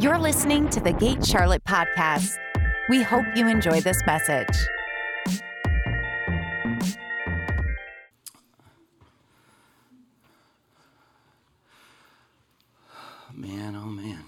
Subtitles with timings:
[0.00, 2.38] You're listening to the Gate Charlotte podcast.
[2.88, 4.48] We hope you enjoy this message.
[13.34, 14.24] Man, oh man.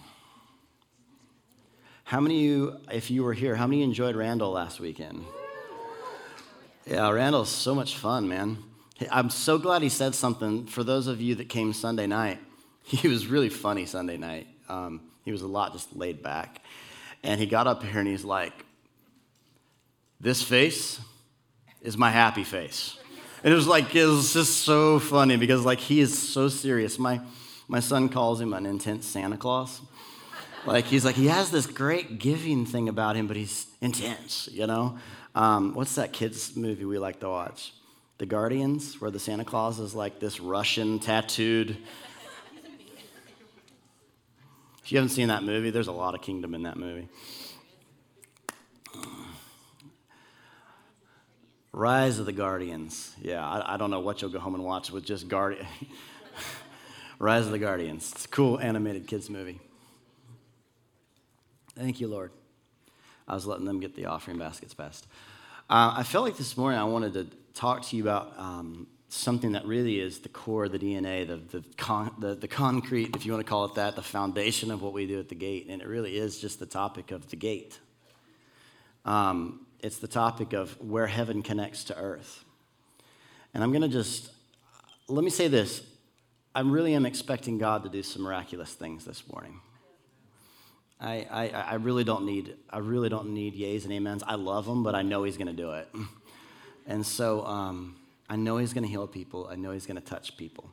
[2.05, 5.25] How many of you, if you were here, how many enjoyed Randall last weekend?
[6.85, 8.59] Yeah, Randall's so much fun, man.
[9.11, 10.67] I'm so glad he said something.
[10.67, 12.41] For those of you that came Sunday night,
[12.83, 14.49] he was really funny Sunday night.
[14.69, 16.61] Um, he was a lot just laid back.
[17.23, 18.53] And he got up here and he's like,
[20.21, 21.01] This face
[21.81, 22.97] is my happy face.
[23.45, 26.99] And it was like, it was just so funny because like he is so serious.
[26.99, 27.21] My,
[27.67, 29.81] my son calls him an intense Santa Claus.
[30.65, 34.67] Like he's like, he has this great giving thing about him, but he's intense, you
[34.67, 34.99] know?
[35.35, 37.73] Um, what's that kid's movie we like to watch?
[38.19, 41.79] The Guardians, where the Santa Claus is like this Russian tattooed.
[44.93, 47.09] You haven't seen that movie, there's a lot of kingdom in that movie.
[51.73, 53.15] Rise of the Guardians.
[53.23, 55.67] Yeah, I, I, don't know what you'll go home and watch with just Guardian.
[57.19, 58.13] Rise of the Guardians.
[58.15, 59.61] It's a cool animated kids movie.
[61.75, 62.31] Thank you, Lord.
[63.27, 65.07] I was letting them get the offering baskets passed.
[65.71, 69.53] Uh, I felt like this morning I wanted to talk to you about um, something
[69.53, 73.27] that really is the core of the DNA, the, the, con- the, the concrete, if
[73.27, 75.67] you want to call it that, the foundation of what we do at the gate.
[75.69, 77.79] And it really is just the topic of the gate.
[79.05, 82.43] Um, it's the topic of where heaven connects to earth.
[83.53, 84.31] And I'm going to just,
[85.09, 85.83] let me say this.
[86.55, 89.61] I really am expecting God to do some miraculous things this morning.
[90.99, 94.23] I, I, I really don't need I really don't need yays and amens.
[94.27, 95.89] I love him, but I know he's going to do it.
[96.85, 97.95] And so um,
[98.33, 99.47] I know he's going to heal people.
[99.53, 100.71] I know he's going to touch people.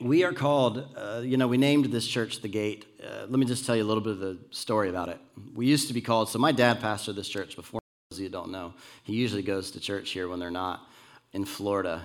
[0.00, 2.86] We are called, uh, you know, we named this church the Gate.
[3.00, 5.20] Uh, let me just tell you a little bit of the story about it.
[5.54, 8.50] We used to be called, so my dad pastored this church before, those you don't
[8.50, 8.74] know.
[9.04, 10.88] He usually goes to church here when they're not
[11.32, 12.02] in Florida.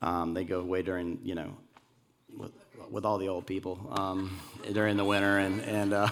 [0.00, 1.58] Um, they go away during, you know,
[2.36, 2.52] with,
[2.90, 4.38] with all the old people um,
[4.72, 5.38] during the winter.
[5.38, 6.08] And, and uh,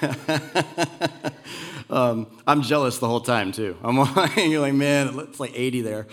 [1.90, 3.76] um, I'm jealous the whole time, too.
[3.84, 6.06] I'm like, man, it's like 80 there.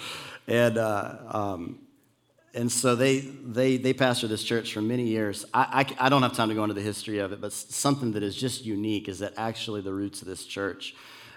[0.48, 1.80] And, uh, um,
[2.54, 5.46] and so they, they, they pastored this church for many years.
[5.54, 8.12] I, I, I, don't have time to go into the history of it, but something
[8.14, 10.94] that is just unique is that actually the roots of this church,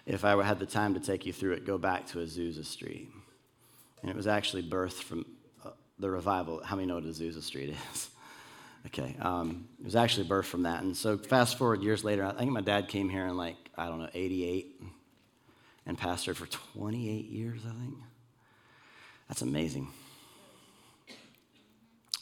[0.06, 3.10] if I had the time to take you through it, go back to Azusa Street.
[4.03, 5.25] And it was actually birthed from
[5.99, 6.62] the revival.
[6.62, 8.10] How many know what Azusa Street is?
[8.87, 9.16] Okay.
[9.19, 10.82] Um, it was actually birthed from that.
[10.82, 13.87] And so fast forward years later, I think my dad came here in like, I
[13.87, 14.83] don't know, 88
[15.87, 17.94] and pastored for 28 years, I think.
[19.28, 19.88] That's amazing.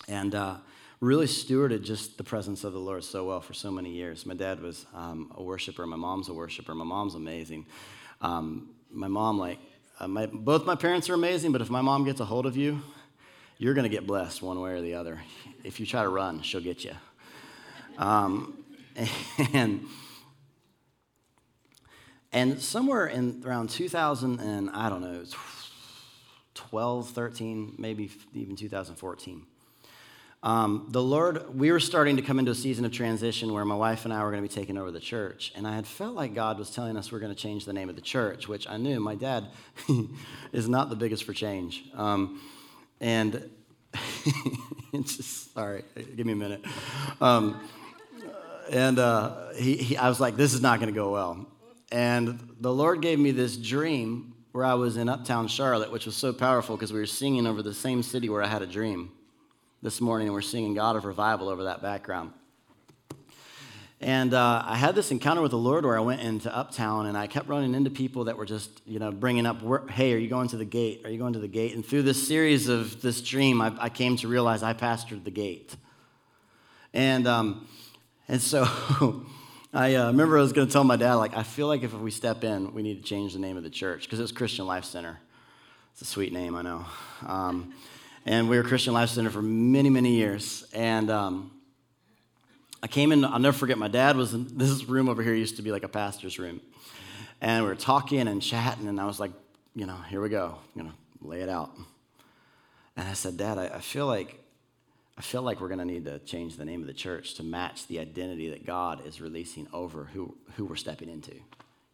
[0.07, 0.57] And uh,
[1.01, 4.25] really stewarded just the presence of the Lord so well for so many years.
[4.25, 5.85] My dad was um, a worshiper.
[5.85, 6.75] My mom's a worshiper.
[6.75, 7.67] My mom's amazing.
[8.21, 9.59] Um, my mom, like,
[9.99, 12.57] uh, my, both my parents are amazing, but if my mom gets a hold of
[12.57, 12.83] you,
[13.63, 15.21] you're going to get blessed one way or the other.
[15.63, 16.93] If you try to run, she'll get you.
[17.97, 18.65] Um,
[19.53, 19.87] and
[22.33, 25.23] and somewhere in around 2000 and I don't know,
[26.55, 29.43] 12, 13, maybe even 2014.
[30.43, 33.77] Um, the Lord, we were starting to come into a season of transition where my
[33.77, 35.53] wife and I were going to be taking over the church.
[35.55, 37.89] And I had felt like God was telling us we're going to change the name
[37.89, 39.49] of the church, which I knew my dad
[40.53, 41.85] is not the biggest for change.
[41.95, 42.41] Um,
[43.03, 43.51] and
[44.93, 45.83] it's just, sorry,
[46.17, 46.65] give me a minute.
[47.21, 47.61] Um,
[48.71, 51.47] and uh, he, he, I was like, this is not going to go well.
[51.91, 56.17] And the Lord gave me this dream where I was in uptown Charlotte, which was
[56.17, 59.11] so powerful because we were singing over the same city where I had a dream
[59.83, 62.33] this morning, and we're singing God of Revival over that background.
[64.03, 67.17] And uh, I had this encounter with the Lord where I went into Uptown and
[67.17, 70.29] I kept running into people that were just, you know, bringing up, hey, are you
[70.29, 71.03] going to the gate?
[71.05, 71.77] Are you going to the gate?
[71.77, 75.31] And through this series of this dream, I, I came to realize I pastored the
[75.31, 75.77] gate.
[76.93, 77.69] And, um,
[78.27, 78.65] and so
[79.73, 81.95] I uh, remember I was going to tell my dad, like, I feel like if
[81.95, 84.33] we step in, we need to change the name of the church because it was
[84.33, 85.21] Christian Life Center.
[85.93, 86.87] It's a sweet name, I know.
[87.25, 87.73] Um,
[88.27, 90.67] and we were Christian Life Center for many, many years.
[90.75, 91.53] And, um,
[92.83, 95.57] I came in, I'll never forget, my dad was in this room over here used
[95.57, 96.61] to be like a pastor's room.
[97.41, 99.33] And we were talking and chatting, and I was like,
[99.75, 101.71] you know, here we go, know, lay it out.
[102.97, 104.39] And I said, Dad, I, I feel like
[105.17, 107.43] I feel like we're going to need to change the name of the church to
[107.43, 111.35] match the identity that God is releasing over who, who we're stepping into.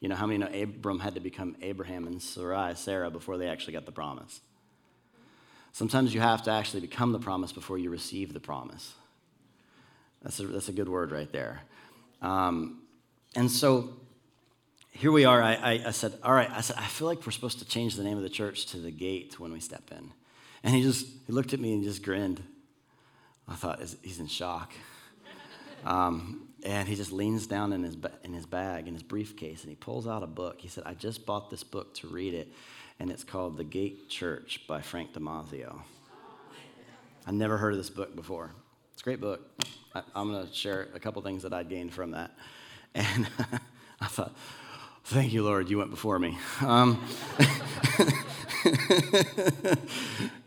[0.01, 3.49] You know, how many know Abram had to become Abraham and Sarai, Sarah, before they
[3.49, 4.41] actually got the promise?
[5.73, 8.95] Sometimes you have to actually become the promise before you receive the promise.
[10.23, 11.63] That's a, that's a good word right there.
[12.21, 12.83] Um,
[13.37, 13.91] and so
[14.93, 15.43] here we are.
[15.43, 17.95] I, I, I, said, All right, I said, I feel like we're supposed to change
[17.95, 20.11] the name of the church to the gate when we step in.
[20.65, 22.43] And he just he looked at me and just grinned.
[23.47, 24.73] I thought, he's in shock.
[25.85, 29.71] Um, and he just leans down in his, in his bag, in his briefcase, and
[29.71, 30.61] he pulls out a book.
[30.61, 32.53] He said, I just bought this book to read it,
[32.99, 35.81] and it's called The Gate Church by Frank Damazio.
[37.27, 38.51] I never heard of this book before.
[38.93, 39.49] It's a great book.
[39.95, 42.33] I, am going to share a couple things that I gained from that.
[42.95, 43.29] And
[44.01, 44.37] I thought,
[45.05, 46.39] thank you, Lord, you went before me.
[46.61, 47.03] Um,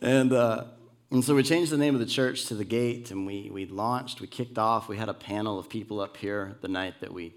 [0.01, 0.65] and, uh,
[1.09, 3.65] and so we changed the name of the church to The Gate, and we, we
[3.65, 4.88] launched, we kicked off.
[4.88, 7.33] We had a panel of people up here the night that we,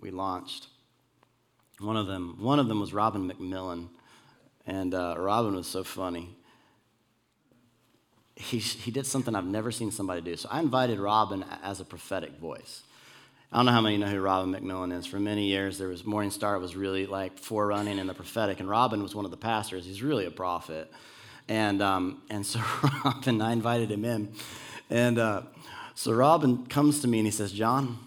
[0.00, 0.68] we launched.
[1.80, 3.88] One of them, one of them was Robin McMillan,
[4.66, 6.36] and uh, Robin was so funny.
[8.40, 10.36] He, he did something I've never seen somebody do.
[10.36, 12.82] So I invited Robin as a prophetic voice.
[13.52, 15.06] I don't know how many know who Robin McMillan is.
[15.06, 18.68] For many years, there was Morning Star was really like forerunning in the prophetic, and
[18.68, 19.84] Robin was one of the pastors.
[19.84, 20.90] He's really a prophet,
[21.48, 22.60] and um, and so
[23.04, 24.32] Robin, I invited him in,
[24.88, 25.42] and uh,
[25.94, 27.98] so Robin comes to me and he says, John,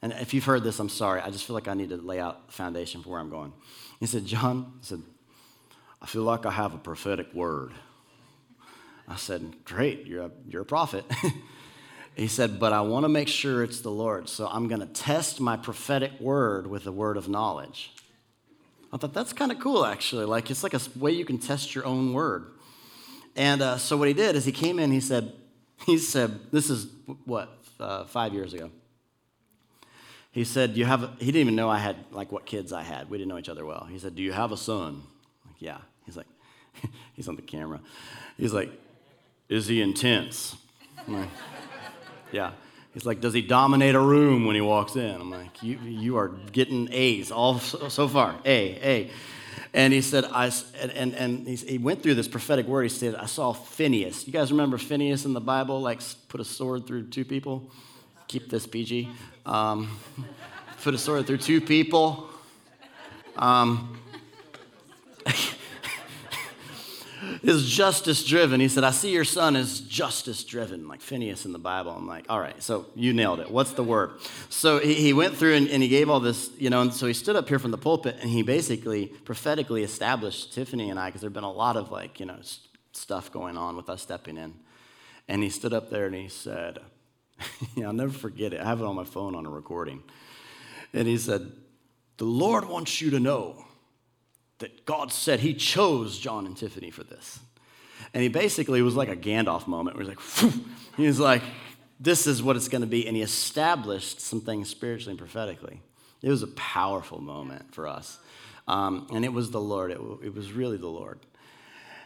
[0.00, 1.20] and if you've heard this, I'm sorry.
[1.20, 3.52] I just feel like I need to lay out the foundation for where I'm going.
[4.00, 5.02] He said, John, I said,
[6.00, 7.72] I feel like I have a prophetic word.
[9.08, 11.04] I said, Great, you're a, you're a prophet.
[12.18, 14.28] He said, But I want to make sure it's the Lord.
[14.28, 17.92] So I'm going to test my prophetic word with the word of knowledge.
[18.92, 20.24] I thought that's kind of cool, actually.
[20.24, 22.46] Like, it's like a way you can test your own word.
[23.36, 25.32] And uh, so what he did is he came in, he said,
[25.86, 26.88] he said, this is
[27.24, 28.72] what, uh, five years ago.
[30.32, 33.08] He said, you have, he didn't even know I had, like, what kids I had.
[33.08, 33.86] We didn't know each other well.
[33.88, 35.02] He said, do you have a son?
[35.46, 35.78] Like, yeah.
[36.04, 36.26] He's like,
[37.14, 37.78] he's on the camera.
[38.36, 38.72] He's like,
[39.48, 40.56] is he intense?
[41.06, 41.28] I'm like,
[42.32, 42.52] yeah.
[42.92, 45.20] He's like, does he dominate a room when he walks in?
[45.20, 48.34] I'm like, you, you are getting A's all so, so far.
[48.44, 49.10] A, A.
[49.74, 50.50] And he said, I,
[50.94, 52.84] and, and he went through this prophetic word.
[52.84, 54.26] He said, I saw Phineas.
[54.26, 57.70] You guys remember Phineas in the Bible, like put a sword through two people?
[58.26, 59.08] Keep this PG.
[59.46, 59.98] Um,
[60.82, 62.28] put a sword through two people.
[63.36, 63.98] Um,
[67.42, 68.60] is justice driven.
[68.60, 71.92] He said, I see your son is justice driven, like Phineas in the Bible.
[71.92, 73.50] I'm like, all right, so you nailed it.
[73.50, 74.12] What's the word?
[74.48, 77.06] So he, he went through and, and, he gave all this, you know, and so
[77.06, 81.08] he stood up here from the pulpit and he basically prophetically established Tiffany and I,
[81.08, 82.38] because there had been a lot of like, you know,
[82.92, 84.54] stuff going on with us stepping in.
[85.28, 86.78] And he stood up there and he said,
[87.76, 88.60] yeah, I'll never forget it.
[88.60, 90.02] I have it on my phone on a recording.
[90.92, 91.52] And he said,
[92.16, 93.64] The Lord wants you to know
[94.58, 97.40] that God said he chose John and Tiffany for this.
[98.14, 100.64] And he basically was like a Gandalf moment where he's like, Phew.
[100.96, 101.42] he was like,
[102.00, 103.06] this is what it's going to be.
[103.06, 105.80] And he established some things spiritually and prophetically.
[106.22, 108.18] It was a powerful moment for us.
[108.66, 111.18] Um, and it was the Lord, it, it was really the Lord.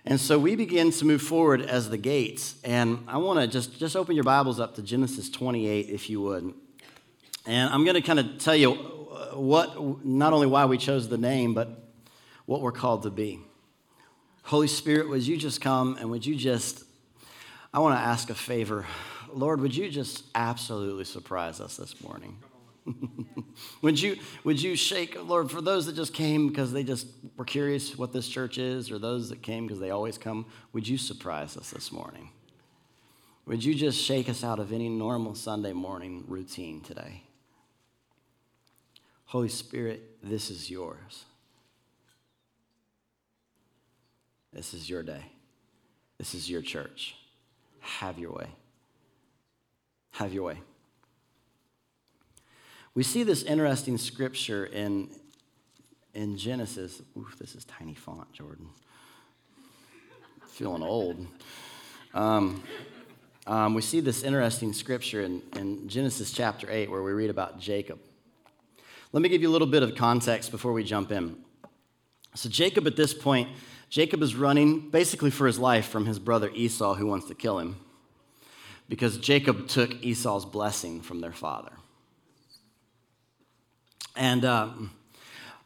[0.05, 2.57] And so we begin to move forward as the gates.
[2.65, 6.21] And I want to just, just open your Bibles up to Genesis 28, if you
[6.23, 6.55] would.
[7.47, 8.73] And I'm going to kind of tell you
[9.35, 11.82] what, not only why we chose the name, but
[12.47, 13.41] what we're called to be.
[14.45, 16.85] Holy Spirit, would you just come and would you just,
[17.73, 18.87] I want to ask a favor.
[19.33, 22.37] Lord, would you just absolutely surprise us this morning?
[23.83, 27.45] would you would you shake lord for those that just came because they just were
[27.45, 30.99] curious what this church is or those that came because they always come would you
[30.99, 32.31] surprise us this morning
[33.47, 37.23] would you just shake us out of any normal sunday morning routine today
[39.27, 41.25] holy spirit this is yours
[44.53, 45.25] This is your day.
[46.19, 47.17] This is your church.
[47.81, 48.49] Have your way.
[50.13, 50.59] Have your way.
[52.95, 55.09] We see this interesting scripture in,
[56.13, 57.01] in Genesis.
[57.17, 58.69] Oof, this is tiny font, Jordan.
[60.49, 61.27] Feeling old.
[62.13, 62.63] Um,
[63.47, 67.59] um, we see this interesting scripture in, in Genesis chapter 8 where we read about
[67.59, 67.99] Jacob.
[69.13, 71.37] Let me give you a little bit of context before we jump in.
[72.35, 73.49] So, Jacob at this point
[73.93, 77.59] Jacob is running basically for his life from his brother Esau, who wants to kill
[77.59, 77.77] him,
[78.89, 81.73] because Jacob took Esau's blessing from their father.
[84.17, 84.71] And uh,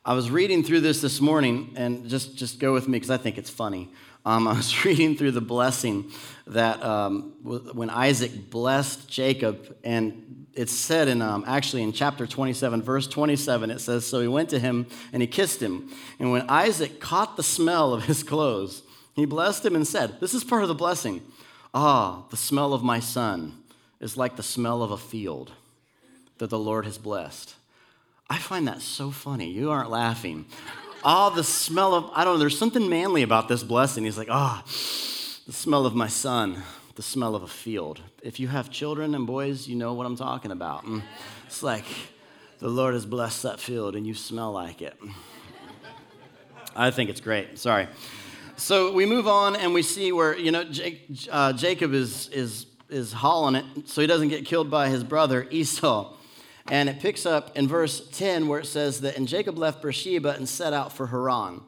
[0.04, 3.16] I was reading through this this morning, and just, just go with me because I
[3.16, 3.90] think it's funny.
[4.26, 6.11] Um, I was reading through the blessing
[6.49, 12.83] that um, when Isaac blessed Jacob, and it's said in um, actually in chapter 27,
[12.83, 15.90] verse 27, it says, So he went to him and he kissed him.
[16.18, 18.83] And when Isaac caught the smell of his clothes,
[19.14, 21.23] he blessed him and said, This is part of the blessing.
[21.73, 23.56] Ah, the smell of my son
[24.00, 25.52] is like the smell of a field
[26.38, 27.54] that the Lord has blessed.
[28.28, 29.50] I find that so funny.
[29.50, 30.47] You aren't laughing.
[31.09, 34.03] Oh, the smell of, I don't know, there's something manly about this blessing.
[34.03, 34.69] He's like, ah, oh,
[35.47, 36.65] the smell of my son,
[36.97, 38.01] the smell of a field.
[38.23, 40.83] If you have children and boys, you know what I'm talking about.
[40.83, 41.05] And
[41.47, 41.85] it's like,
[42.59, 44.99] the Lord has blessed that field and you smell like it.
[46.75, 47.57] I think it's great.
[47.57, 47.87] Sorry.
[48.57, 52.67] So we move on and we see where, you know, Jake, uh, Jacob is, is,
[52.89, 56.15] is hauling it so he doesn't get killed by his brother Esau.
[56.69, 60.31] And it picks up in verse 10 where it says that, And Jacob left Beersheba
[60.31, 61.61] and set out for Haran.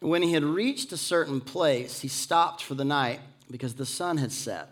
[0.00, 4.18] When he had reached a certain place, he stopped for the night because the sun
[4.18, 4.68] had set.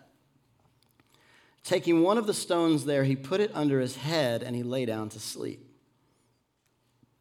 [1.62, 4.84] Taking one of the stones there, he put it under his head and he lay
[4.84, 5.66] down to sleep.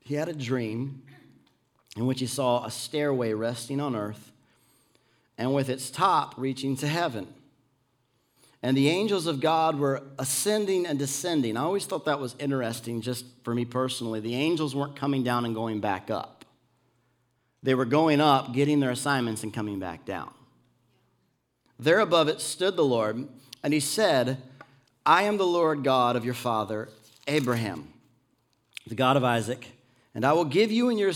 [0.02, 1.04] He had a dream
[1.96, 4.32] in which he saw a stairway resting on earth
[5.38, 7.28] and with its top reaching to heaven
[8.63, 11.58] and the angels of God were ascending and descending.
[11.58, 14.22] I always thought that was interesting, just for me personally.
[14.22, 16.46] The angels weren't coming down and going back up,
[17.62, 20.34] they were going up, getting their assignments, and coming back down.
[21.77, 23.27] There above it stood the Lord,
[23.62, 24.38] and he said,
[25.05, 26.88] I am the Lord God of your father,
[27.27, 27.89] Abraham,
[28.88, 29.67] the God of Isaac,
[30.15, 31.12] and I will give you and your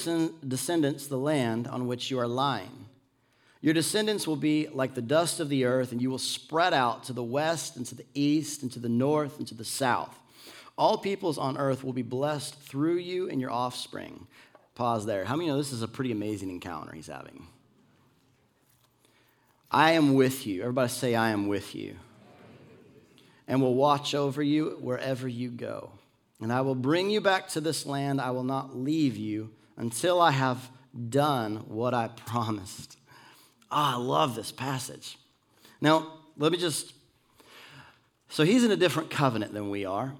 [0.45, 2.86] descendants the land on which you are lying.
[3.61, 7.03] Your descendants will be like the dust of the earth, and you will spread out
[7.05, 10.15] to the west and to the east and to the north and to the south.
[10.77, 14.27] All peoples on earth will be blessed through you and your offspring.
[14.75, 15.25] Pause there.
[15.25, 17.47] How many know this is a pretty amazing encounter he's having?
[19.71, 20.61] I am with you.
[20.61, 21.95] Everybody say, I am with you.
[23.47, 25.91] And will watch over you wherever you go.
[26.39, 28.21] And I will bring you back to this land.
[28.21, 30.69] I will not leave you until I have
[31.09, 32.97] done what I promised.
[33.71, 35.17] Ah, I love this passage.
[35.81, 36.93] Now, let me just.
[38.29, 40.13] So he's in a different covenant than we are.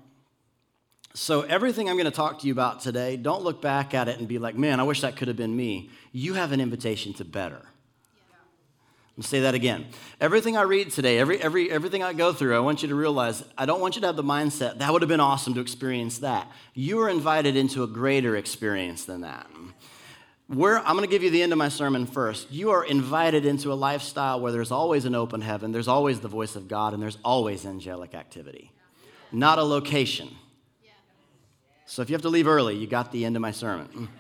[1.14, 4.20] So everything I'm going to talk to you about today, don't look back at it
[4.20, 5.90] and be like, man, I wish that could have been me.
[6.12, 7.66] You have an invitation to better.
[9.18, 9.88] Let me say that again.
[10.22, 13.44] Everything I read today, every, every, everything I go through, I want you to realize
[13.58, 16.20] I don't want you to have the mindset, that would have been awesome to experience
[16.20, 16.52] that.
[16.76, 19.48] You are invited into a greater experience than that.
[20.50, 22.50] We're, I'm going to give you the end of my sermon first.
[22.52, 26.30] You are invited into a lifestyle where there's always an open heaven, there's always the
[26.30, 28.72] voice of God, and there's always angelic activity,
[29.32, 30.30] not a location.
[31.86, 34.10] So if you have to leave early, you got the end of my sermon.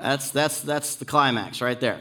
[0.00, 1.98] That's, that's, that's the climax right there.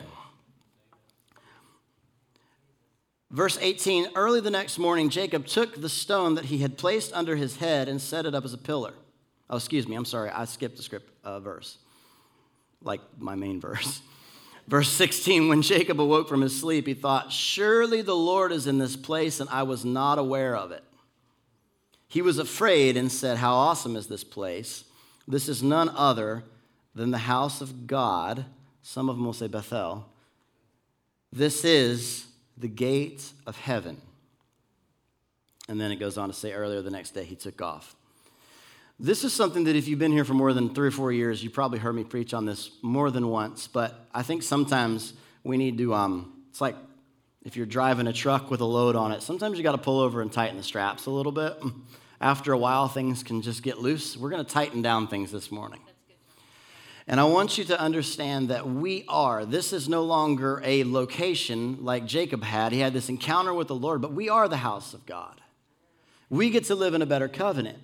[3.32, 7.36] Verse 18 Early the next morning, Jacob took the stone that he had placed under
[7.36, 8.94] his head and set it up as a pillar.
[9.50, 11.80] Oh, excuse me, I'm sorry, I skipped the script uh, verse
[12.81, 14.01] like my main verse.
[14.67, 18.77] Verse 16 When Jacob awoke from his sleep, he thought, Surely the Lord is in
[18.77, 20.84] this place, and I was not aware of it.
[22.10, 24.84] He was afraid and said, How awesome is this place!
[25.27, 26.43] This is none other
[26.96, 28.46] than the house of God.
[28.81, 30.05] Some of them will say Bethel.
[31.31, 34.01] This is the gate of heaven.
[35.67, 37.97] And then it goes on to say earlier the next day he took off.
[39.00, 41.44] This is something that if you've been here for more than three or four years,
[41.44, 43.68] you probably heard me preach on this more than once.
[43.68, 45.13] But I think sometimes
[45.44, 46.75] we need to, um, it's like
[47.44, 50.00] if you're driving a truck with a load on it, sometimes you got to pull
[50.00, 51.56] over and tighten the straps a little bit.
[52.22, 54.18] After a while, things can just get loose.
[54.18, 55.82] We're going to tighten down things this morning.
[57.06, 61.86] And I want you to understand that we are, this is no longer a location
[61.86, 62.72] like Jacob had.
[62.72, 65.39] He had this encounter with the Lord, but we are the house of God.
[66.30, 67.77] We get to live in a better covenant.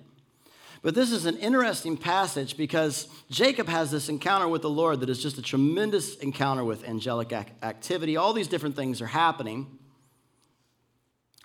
[0.84, 5.08] But this is an interesting passage because Jacob has this encounter with the Lord that
[5.08, 8.18] is just a tremendous encounter with angelic activity.
[8.18, 9.78] All these different things are happening.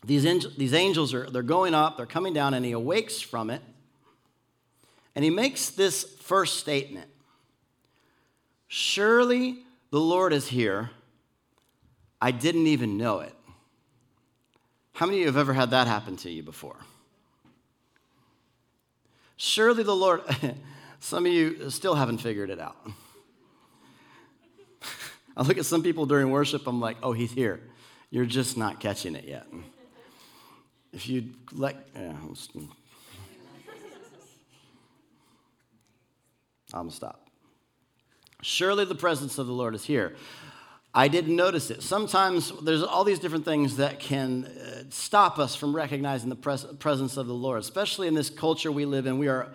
[0.04, 3.62] These, these angels are they're going up, they're coming down, and he awakes from it.
[5.16, 7.10] And he makes this first statement
[8.68, 10.92] Surely the Lord is here.
[12.22, 13.34] I didn't even know it.
[14.92, 16.76] How many of you have ever had that happen to you before?
[19.42, 20.22] Surely the Lord,
[21.00, 22.76] some of you still haven't figured it out.
[25.38, 27.62] I look at some people during worship, I'm like, oh, he's here.
[28.10, 29.48] You're just not catching it yet.
[30.92, 32.68] If you let, yeah, I'm, mm.
[36.74, 37.30] I'm gonna stop.
[38.42, 40.18] Surely the presence of the Lord is here.
[40.94, 41.84] I didn't notice it.
[41.84, 46.66] Sometimes there's all these different things that can uh, stop us from recognizing the pres-
[46.80, 49.20] presence of the Lord, especially in this culture we live in.
[49.20, 49.50] We are,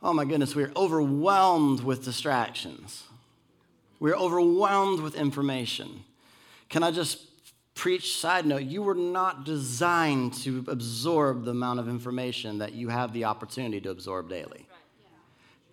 [0.00, 3.02] oh my goodness, we are overwhelmed with distractions.
[3.98, 6.04] We're overwhelmed with information.
[6.68, 7.18] Can I just
[7.74, 12.88] preach side note you were not designed to absorb the amount of information that you
[12.88, 14.65] have the opportunity to absorb daily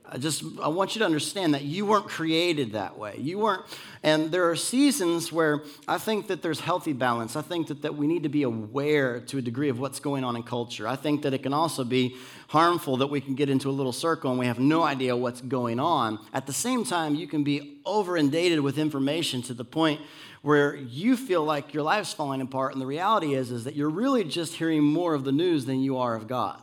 [0.05, 3.15] I just I want you to understand that you weren't created that way.
[3.17, 3.63] You weren't
[4.03, 7.37] and there are seasons where I think that there's healthy balance.
[7.37, 10.25] I think that, that we need to be aware to a degree of what's going
[10.25, 10.87] on in culture.
[10.87, 12.17] I think that it can also be
[12.49, 15.41] harmful that we can get into a little circle and we have no idea what's
[15.41, 16.19] going on.
[16.33, 20.01] At the same time, you can be over inundated with information to the point
[20.41, 23.89] where you feel like your life's falling apart and the reality is is that you're
[23.89, 26.59] really just hearing more of the news than you are of God.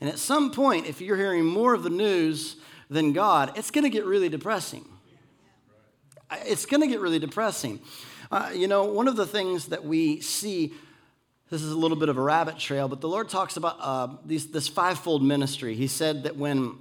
[0.00, 2.56] And at some point, if you're hearing more of the news
[2.88, 4.84] than God, it's going to get really depressing.
[6.46, 7.80] It's going to get really depressing.
[8.30, 10.72] Uh, you know, one of the things that we see,
[11.50, 14.08] this is a little bit of a rabbit trail, but the Lord talks about uh,
[14.24, 15.74] these, this fivefold ministry.
[15.74, 16.76] He said that when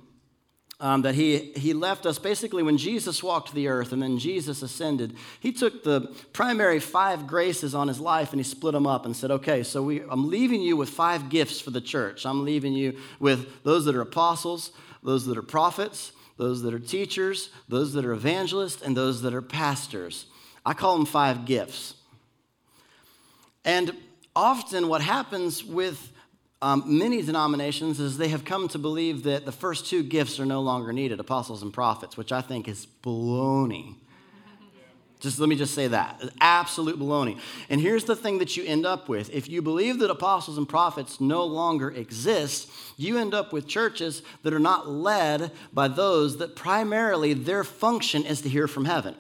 [0.82, 4.62] um, that he, he left us basically when Jesus walked the earth and then Jesus
[4.62, 5.16] ascended.
[5.40, 9.16] He took the primary five graces on his life and he split them up and
[9.16, 12.26] said, Okay, so we, I'm leaving you with five gifts for the church.
[12.26, 14.72] I'm leaving you with those that are apostles,
[15.04, 19.34] those that are prophets, those that are teachers, those that are evangelists, and those that
[19.34, 20.28] are pastors.
[20.66, 21.96] I call them five gifts.
[23.66, 23.94] And
[24.34, 26.14] often what happens with
[26.62, 30.46] um, many denominations is they have come to believe that the first two gifts are
[30.46, 33.96] no longer needed apostles and prophets, which I think is baloney.
[35.20, 37.38] Just let me just say that absolute baloney.
[37.70, 40.68] And here's the thing that you end up with if you believe that apostles and
[40.68, 46.38] prophets no longer exist, you end up with churches that are not led by those
[46.38, 49.16] that primarily their function is to hear from heaven.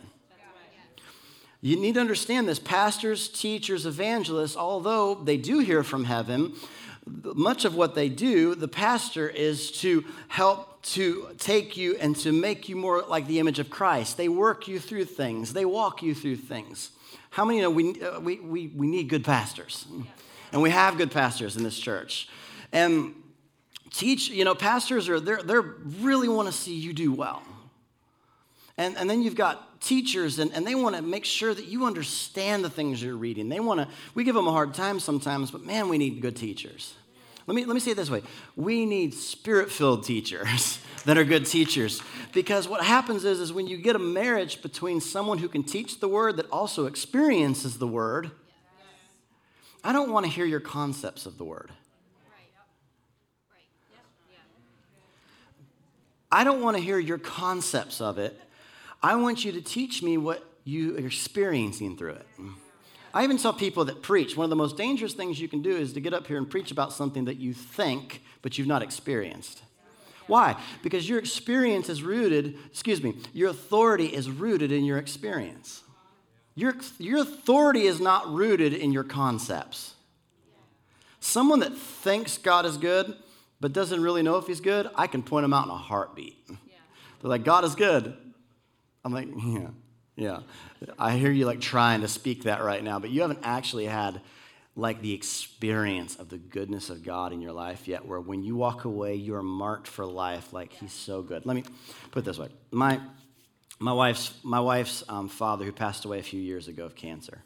[1.61, 2.59] You need to understand this.
[2.59, 6.53] Pastors, teachers, evangelists, although they do hear from heaven,
[7.23, 12.31] much of what they do, the pastor is to help to take you and to
[12.31, 14.17] make you more like the image of Christ.
[14.17, 16.91] They work you through things, they walk you through things.
[17.31, 19.85] How many you know we, uh, we, we, we need good pastors?
[20.51, 22.27] And we have good pastors in this church.
[22.71, 23.13] And
[23.91, 27.43] teach, you know, pastors are, they're, they're really want to see you do well.
[28.77, 31.85] And, and then you've got teachers, and, and they want to make sure that you
[31.85, 33.49] understand the things you're reading.
[33.49, 36.35] They want to, we give them a hard time sometimes, but man, we need good
[36.35, 36.95] teachers.
[37.49, 38.21] Let me, let me say it this way
[38.55, 41.99] we need spirit filled teachers that are good teachers.
[42.31, 45.99] Because what happens is, is when you get a marriage between someone who can teach
[45.99, 48.29] the word that also experiences the word,
[49.83, 51.71] I don't want to hear your concepts of the word.
[56.31, 58.39] I don't want to hear your concepts of it.
[59.01, 62.27] I want you to teach me what you are experiencing through it.
[63.13, 65.75] I even tell people that preach, one of the most dangerous things you can do
[65.75, 68.83] is to get up here and preach about something that you think, but you've not
[68.83, 69.63] experienced.
[70.27, 70.55] Why?
[70.83, 75.83] Because your experience is rooted, excuse me, your authority is rooted in your experience.
[76.53, 79.95] Your, your authority is not rooted in your concepts.
[81.19, 83.15] Someone that thinks God is good,
[83.59, 86.37] but doesn't really know if he's good, I can point them out in a heartbeat.
[86.47, 88.15] They're like, God is good.
[89.03, 89.67] I'm like, yeah,
[90.19, 90.39] yeah.
[90.97, 94.19] I hear you like trying to speak that right now, but you haven't actually had
[94.75, 98.55] like the experience of the goodness of God in your life yet, where when you
[98.55, 101.45] walk away, you are marked for life like He's so good.
[101.45, 101.63] Let me
[102.11, 102.99] put it this way: my
[103.79, 107.41] my wife's my wife's um, father, who passed away a few years ago of cancer,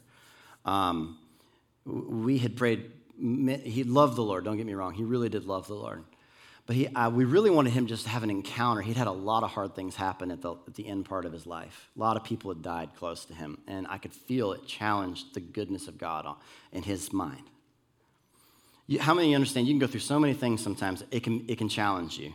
[0.64, 1.16] um,
[1.86, 2.90] we had prayed.
[3.16, 4.44] He loved the Lord.
[4.44, 6.02] Don't get me wrong; he really did love the Lord.
[6.66, 8.80] But he, uh, we really wanted him just to have an encounter.
[8.80, 11.32] He'd had a lot of hard things happen at the, at the end part of
[11.32, 11.90] his life.
[11.94, 15.34] A lot of people had died close to him, and I could feel it challenged
[15.34, 16.26] the goodness of God
[16.72, 17.42] in his mind.
[18.86, 19.66] You, how many understand?
[19.66, 22.32] You can go through so many things sometimes, it can, it can challenge you.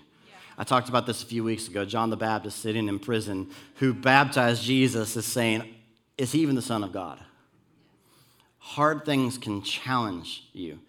[0.60, 1.86] I talked about this a few weeks ago.
[1.86, 5.64] John the Baptist sitting in prison, who baptized Jesus, is saying,
[6.18, 7.20] Is he even the Son of God?
[8.60, 10.80] Hard things can challenge you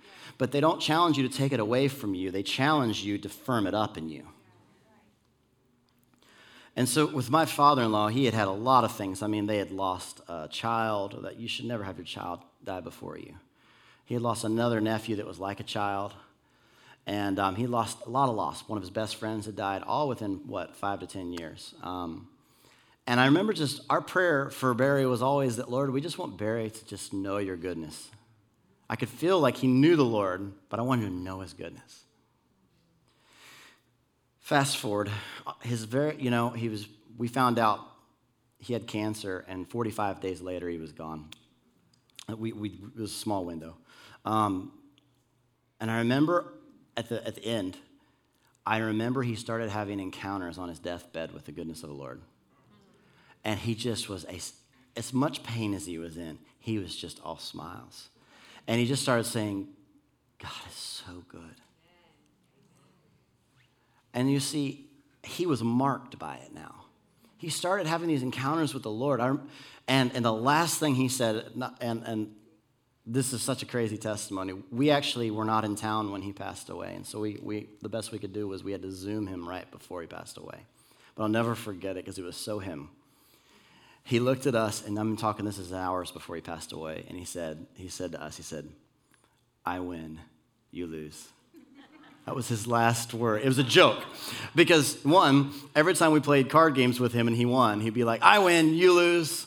[0.41, 3.29] but they don't challenge you to take it away from you, they challenge you to
[3.29, 4.27] firm it up in you.
[6.75, 9.23] And so, with my father in law, he had had a lot of things.
[9.23, 12.81] I mean, they had lost a child, that you should never have your child die
[12.81, 13.35] before you.
[14.07, 16.15] He had lost another nephew that was like a child.
[17.07, 18.67] And um, he lost a lot of loss.
[18.67, 21.75] One of his best friends had died, all within, what, five to 10 years.
[21.83, 22.29] Um,
[23.07, 26.39] and I remember just our prayer for Barry was always that, Lord, we just want
[26.39, 28.09] Barry to just know your goodness.
[28.91, 32.03] I could feel like he knew the Lord, but I wanted to know his goodness.
[34.41, 35.09] Fast forward,
[35.63, 37.79] his very, you know, he was, we found out
[38.59, 41.29] he had cancer, and 45 days later, he was gone.
[42.37, 43.77] We, we, it was a small window.
[44.25, 44.73] Um,
[45.81, 46.53] and I remember
[46.97, 47.79] at the, at the end,
[48.67, 52.21] I remember he started having encounters on his deathbed with the goodness of the Lord.
[53.45, 54.41] And he just was, a,
[54.99, 58.10] as much pain as he was in, he was just all smiles.
[58.71, 59.67] And he just started saying,
[60.41, 61.57] God is so good.
[64.15, 64.87] And you see,
[65.25, 66.85] he was marked by it now.
[67.37, 69.21] He started having these encounters with the Lord.
[69.89, 71.47] And, and the last thing he said,
[71.81, 72.33] and, and
[73.05, 74.53] this is such a crazy testimony.
[74.71, 76.95] We actually were not in town when he passed away.
[76.95, 79.49] And so we, we, the best we could do was we had to Zoom him
[79.49, 80.61] right before he passed away.
[81.17, 82.91] But I'll never forget it because it was so him.
[84.05, 87.19] He looked at us, and I'm talking this is hours before he passed away, and
[87.19, 88.69] he said, he said to us, he said,
[89.65, 90.19] I win,
[90.71, 91.29] you lose.
[92.27, 93.43] That was his last word.
[93.43, 94.05] It was a joke.
[94.55, 98.05] Because, one, every time we played card games with him and he won, he'd be
[98.05, 99.47] like, I win, you lose.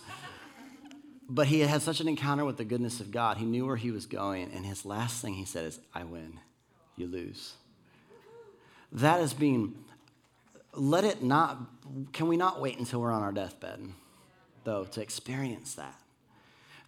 [1.30, 3.38] But he had such an encounter with the goodness of God.
[3.38, 4.52] He knew where he was going.
[4.54, 6.40] And his last thing he said is, I win,
[6.98, 7.54] you lose.
[8.92, 9.76] That is being,
[10.74, 11.58] let it not,
[12.12, 13.82] can we not wait until we're on our deathbed,
[14.64, 15.96] though, to experience that?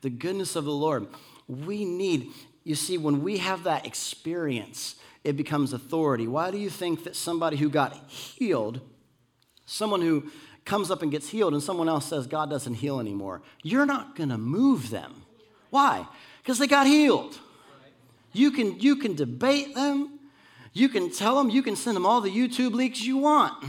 [0.02, 1.08] The goodness of the Lord.
[1.48, 2.32] We need,
[2.64, 6.28] you see, when we have that experience, it becomes authority.
[6.28, 8.82] Why do you think that somebody who got healed,
[9.66, 10.32] someone who
[10.66, 14.16] comes up and gets healed, and someone else says God doesn't heal anymore, you're not
[14.16, 15.24] going to move them?
[15.70, 16.08] Why?
[16.42, 17.40] Because they got healed.
[18.34, 20.20] You can, you can debate them,
[20.74, 23.64] you can tell them, you can send them all the YouTube leaks you want.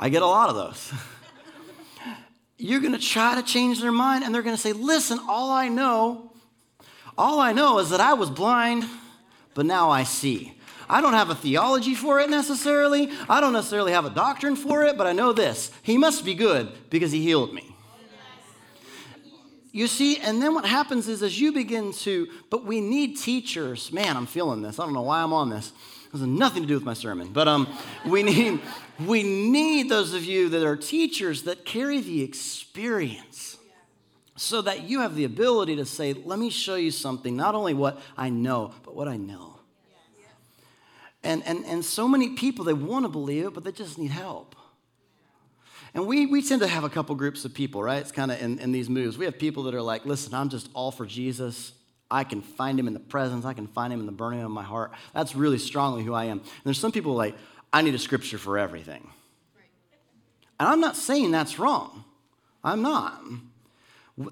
[0.00, 0.92] I get a lot of those.
[2.58, 5.52] You're going to try to change their mind, and they're going to say, Listen, all
[5.52, 6.30] I know
[7.20, 8.86] all I know is that I was blind,
[9.52, 10.54] but now I see.
[10.88, 13.10] I don't have a theology for it necessarily.
[13.28, 15.70] I don't necessarily have a doctrine for it, but I know this.
[15.82, 17.76] He must be good because he healed me.
[19.70, 23.92] You see, and then what happens is as you begin to, but we need teachers.
[23.92, 24.80] Man, I'm feeling this.
[24.80, 25.72] I don't know why I'm on this.
[26.10, 27.68] This has nothing to do with my sermon, but um,
[28.06, 28.60] we need
[29.06, 33.56] we need those of you that are teachers that carry the experience
[34.36, 37.74] so that you have the ability to say, let me show you something, not only
[37.74, 39.58] what I know, but what I know.
[41.22, 44.10] And, and, and so many people, they want to believe it, but they just need
[44.10, 44.56] help.
[45.92, 47.98] And we, we tend to have a couple groups of people, right?
[47.98, 49.18] It's kind of in, in these moves.
[49.18, 51.72] We have people that are like, listen, I'm just all for Jesus.
[52.10, 53.44] I can find him in the presence.
[53.44, 54.92] I can find him in the burning of my heart.
[55.12, 56.38] That's really strongly who I am.
[56.38, 57.36] And there's some people like,
[57.72, 59.10] I need a scripture for everything.
[60.58, 62.04] And I'm not saying that's wrong.
[62.62, 63.22] I'm not.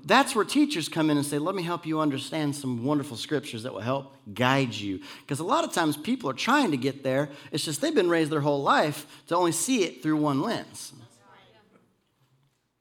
[0.05, 3.62] That's where teachers come in and say, Let me help you understand some wonderful scriptures
[3.62, 5.01] that will help guide you.
[5.20, 8.11] Because a lot of times people are trying to get there, it's just they've been
[8.11, 10.92] raised their whole life to only see it through one lens.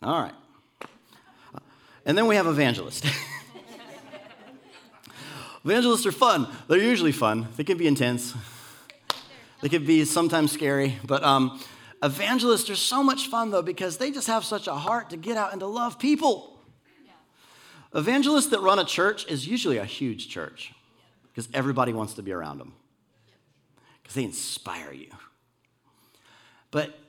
[0.02, 0.34] All right.
[2.06, 3.10] And then we have evangelists.
[5.66, 6.48] evangelists are fun.
[6.68, 8.34] They're usually fun, they can be intense,
[9.62, 11.24] they can be sometimes scary, but.
[11.24, 11.60] Um,
[12.04, 15.36] evangelists are so much fun though because they just have such a heart to get
[15.36, 16.60] out and to love people.
[17.94, 20.74] Evangelists that run a church is usually a huge church
[21.30, 22.74] because everybody wants to be around them
[24.02, 25.10] because they inspire you.
[26.70, 27.00] But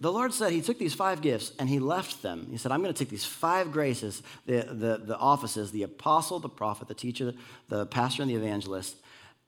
[0.00, 2.48] the Lord said He took these five gifts and He left them.
[2.50, 6.40] He said, I'm going to take these five graces, the, the, the offices, the apostle,
[6.40, 7.32] the prophet, the teacher,
[7.68, 8.96] the pastor, and the evangelist,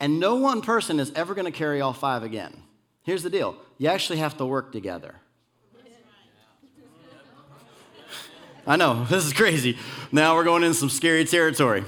[0.00, 2.62] and no one person is ever going to carry all five again.
[3.02, 5.16] Here's the deal you actually have to work together.
[8.66, 9.78] I know, this is crazy.
[10.11, 11.85] Now we're going in some scary territory.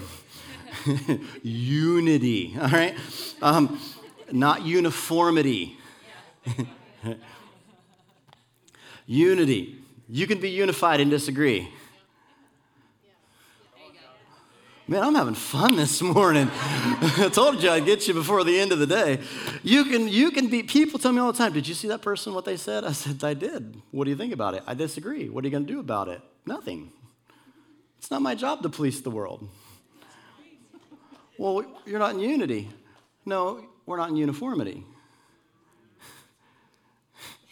[1.42, 2.94] Unity, all right?
[3.42, 3.80] Um,
[4.30, 5.76] not uniformity.
[9.06, 9.82] Unity.
[10.08, 11.68] You can be unified and disagree.
[14.90, 16.48] Man, I'm having fun this morning.
[16.54, 19.20] I told you I'd get you before the end of the day.
[19.62, 22.00] You can, you can be, people tell me all the time, did you see that
[22.00, 22.84] person, what they said?
[22.84, 23.82] I said, I did.
[23.90, 24.62] What do you think about it?
[24.66, 25.28] I disagree.
[25.28, 26.22] What are you going to do about it?
[26.46, 26.90] Nothing.
[27.98, 29.46] It's not my job to police the world.
[31.36, 32.70] Well, you're not in unity.
[33.26, 34.84] No, we're not in uniformity.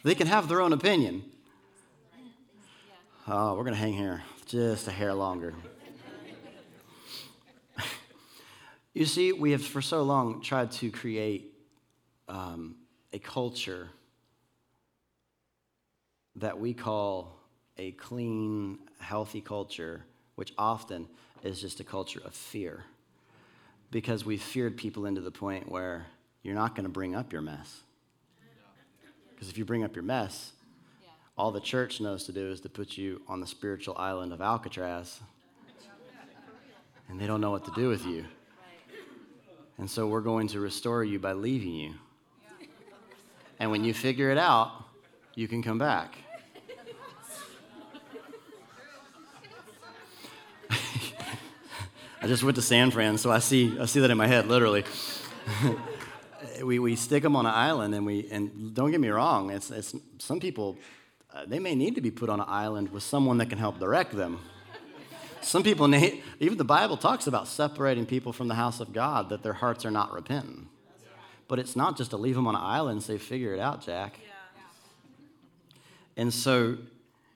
[0.05, 1.25] They can have their own opinion.
[3.27, 5.53] Oh, we're going to hang here just a hair longer.
[8.96, 11.52] You see, we have for so long tried to create
[12.28, 12.76] um,
[13.12, 13.90] a culture
[16.37, 17.37] that we call
[17.76, 20.02] a clean, healthy culture,
[20.37, 21.06] which often
[21.42, 22.85] is just a culture of fear.
[23.90, 26.06] Because we've feared people into the point where
[26.42, 27.82] you're not going to bring up your mess.
[29.35, 30.52] Because if you bring up your mess,
[31.37, 34.40] all the church knows to do is to put you on the spiritual island of
[34.40, 35.20] Alcatraz.
[37.11, 38.24] And they don't know what to do with you.
[39.78, 41.94] And so we're going to restore you by leaving you.
[43.58, 44.84] And when you figure it out,
[45.34, 46.14] you can come back.
[52.22, 54.46] I just went to San Fran, so I see, I see that in my head,
[54.46, 54.84] literally.
[56.62, 59.70] we, we stick them on an island, and, we, and don't get me wrong, it's,
[59.70, 60.76] it's, some people,
[61.34, 63.78] uh, they may need to be put on an island with someone that can help
[63.78, 64.40] direct them.
[65.40, 69.29] Some people need, even the Bible talks about separating people from the house of God,
[69.29, 70.68] that their hearts are not repentant.
[71.49, 73.81] But it's not just to leave them on an island and say, figure it out,
[73.81, 74.18] Jack.
[76.16, 76.79] And so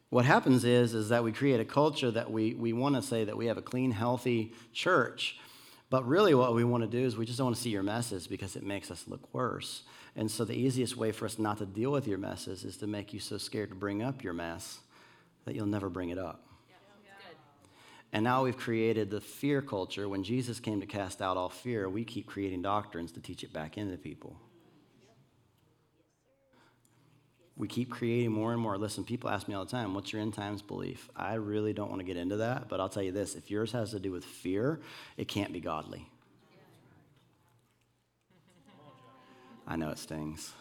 [0.08, 3.24] what happens is, is that we create a culture that we, we want to say
[3.24, 5.38] that we have a clean, healthy church.
[5.88, 7.82] But really, what we want to do is we just don't want to see your
[7.82, 9.82] messes because it makes us look worse.
[10.16, 12.86] And so, the easiest way for us not to deal with your messes is to
[12.86, 14.78] make you so scared to bring up your mess
[15.44, 16.49] that you'll never bring it up.
[18.12, 20.08] And now we've created the fear culture.
[20.08, 23.52] When Jesus came to cast out all fear, we keep creating doctrines to teach it
[23.52, 24.36] back into people.
[27.60, 28.78] we keep creating more and more.
[28.78, 31.10] Listen, people ask me all the time, what's your end times belief?
[31.14, 33.70] I really don't want to get into that, but I'll tell you this if yours
[33.72, 34.80] has to do with fear,
[35.18, 36.08] it can't be godly.
[39.68, 40.54] I know it stings.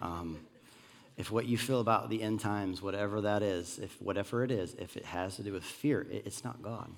[0.00, 0.38] Um,
[1.16, 4.74] if what you feel about the end times, whatever that is, if whatever it is,
[4.74, 6.90] if it has to do with fear, it, it's not God.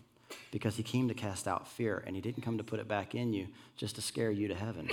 [0.51, 3.15] Because he came to cast out fear, and he didn't come to put it back
[3.15, 4.89] in you just to scare you to heaven.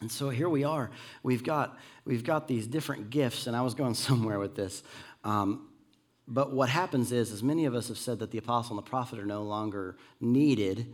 [0.00, 0.90] And so here we are.
[1.22, 4.82] We've got, we've got these different gifts, and I was going somewhere with this.
[5.22, 5.68] Um,
[6.26, 8.90] but what happens is, as many of us have said that the apostle and the
[8.90, 10.92] prophet are no longer needed,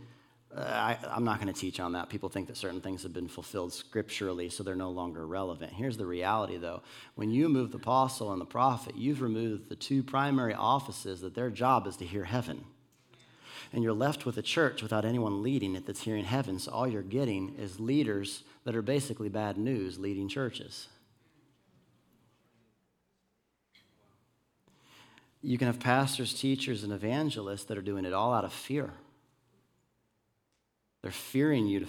[0.55, 2.09] uh, I, am not going to teach on that.
[2.09, 5.73] People think that certain things have been fulfilled scripturally, so they're no longer relevant.
[5.73, 6.81] Here's the reality, though.
[7.15, 11.35] When you move the apostle and the prophet, you've removed the two primary offices that
[11.35, 12.65] their job is to hear heaven
[13.73, 16.59] and you're left with a church without anyone leading it that's hearing heaven.
[16.59, 20.87] So all you're getting is leaders that are basically bad news leading churches.
[25.41, 28.91] You can have pastors, teachers, and evangelists that are doing it all out of fear.
[31.01, 31.87] They're fearing you to,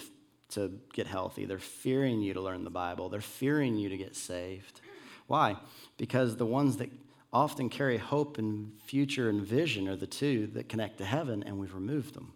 [0.50, 1.44] to get healthy.
[1.44, 3.08] They're fearing you to learn the Bible.
[3.08, 4.80] They're fearing you to get saved.
[5.26, 5.56] Why?
[5.98, 6.90] Because the ones that
[7.32, 11.58] often carry hope and future and vision are the two that connect to heaven, and
[11.58, 12.32] we've removed them.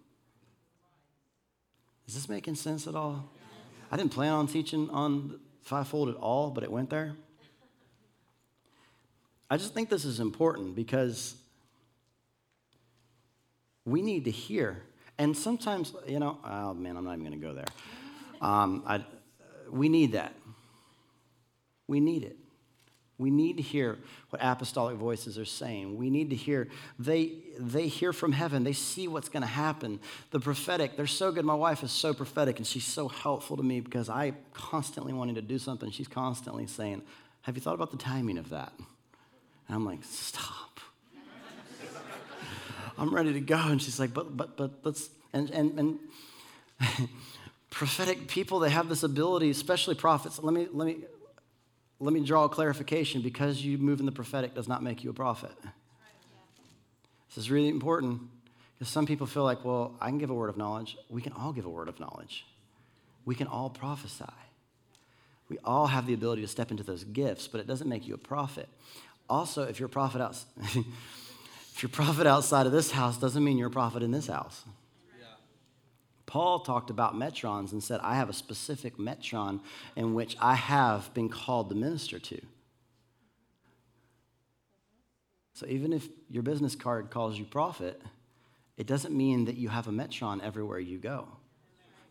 [2.08, 3.30] Is this making sense at all?
[3.90, 7.14] I didn't plan on teaching on fivefold at all, but it went there.
[9.50, 11.36] I just think this is important because
[13.84, 14.82] we need to hear.
[15.18, 17.64] And sometimes, you know, oh man, I'm not even going to go there.
[18.40, 19.04] Um, I,
[19.70, 20.34] we need that.
[21.88, 22.36] We need it.
[23.18, 23.96] We need to hear
[24.28, 25.96] what apostolic voices are saying.
[25.96, 28.62] We need to hear, they, they hear from heaven.
[28.62, 30.00] They see what's going to happen.
[30.32, 31.46] The prophetic, they're so good.
[31.46, 35.36] My wife is so prophetic and she's so helpful to me because I constantly wanting
[35.36, 35.90] to do something.
[35.90, 37.00] She's constantly saying,
[37.42, 38.72] Have you thought about the timing of that?
[38.78, 40.80] And I'm like, Stop.
[42.98, 43.58] I'm ready to go.
[43.58, 45.98] And she's like, But, but, but, let's, and, and, and,
[47.70, 50.98] prophetic people they have this ability especially prophets let me let me
[51.98, 55.10] let me draw a clarification because you move in the prophetic does not make you
[55.10, 55.52] a prophet.
[57.28, 58.20] This is really important
[58.74, 60.96] because some people feel like, well, I can give a word of knowledge.
[61.08, 62.44] We can all give a word of knowledge.
[63.24, 64.24] We can all prophesy.
[65.48, 68.14] We all have the ability to step into those gifts, but it doesn't make you
[68.14, 68.68] a prophet.
[69.28, 70.36] Also, if you're a prophet out,
[71.76, 74.28] if you're a prophet outside of this house, doesn't mean you're a prophet in this
[74.28, 74.64] house.
[76.24, 79.60] Paul talked about metrons and said, I have a specific metron
[79.94, 82.40] in which I have been called to minister to.
[85.52, 88.00] So even if your business card calls you prophet,
[88.78, 91.28] it doesn't mean that you have a metron everywhere you go.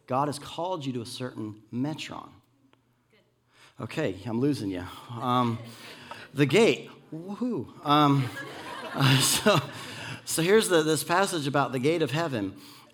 [0.05, 2.29] God has called you to a certain metron.
[3.81, 4.83] Okay, I'm losing you.
[5.19, 5.57] Um,
[6.35, 6.91] the gate.
[7.11, 7.65] Woohoo.
[7.83, 8.29] Um,
[8.95, 9.59] uh, so,
[10.23, 12.53] so here's the, this passage about the gate of heaven.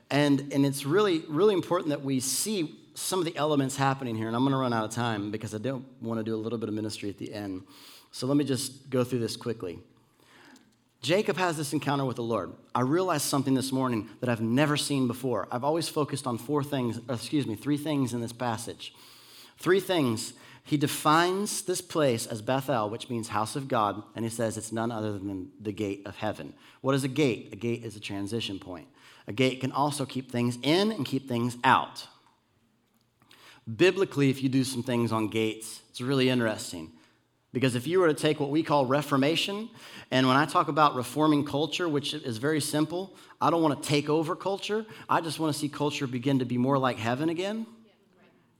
[0.09, 4.27] And, and it's really, really important that we see some of the elements happening here.
[4.27, 6.37] And I'm going to run out of time because I don't want to do a
[6.37, 7.63] little bit of ministry at the end.
[8.11, 9.79] So let me just go through this quickly.
[11.01, 12.51] Jacob has this encounter with the Lord.
[12.75, 15.47] I realized something this morning that I've never seen before.
[15.51, 18.93] I've always focused on four things, excuse me, three things in this passage.
[19.57, 20.33] Three things.
[20.63, 24.71] He defines this place as Bethel, which means house of God, and he says it's
[24.71, 26.53] none other than the gate of heaven.
[26.81, 27.49] What is a gate?
[27.51, 28.87] A gate is a transition point.
[29.27, 32.07] A gate can also keep things in and keep things out.
[33.75, 36.91] Biblically, if you do some things on gates, it's really interesting.
[37.53, 39.69] Because if you were to take what we call reformation,
[40.09, 43.87] and when I talk about reforming culture, which is very simple, I don't want to
[43.87, 44.85] take over culture.
[45.09, 47.65] I just want to see culture begin to be more like heaven again.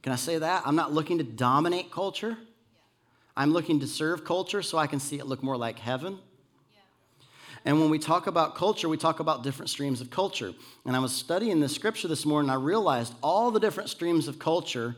[0.01, 0.63] Can I say that?
[0.65, 2.37] I'm not looking to dominate culture.
[3.37, 6.19] I'm looking to serve culture so I can see it look more like heaven.
[7.63, 10.53] And when we talk about culture, we talk about different streams of culture.
[10.85, 14.39] And I was studying the scripture this morning, I realized all the different streams of
[14.39, 14.95] culture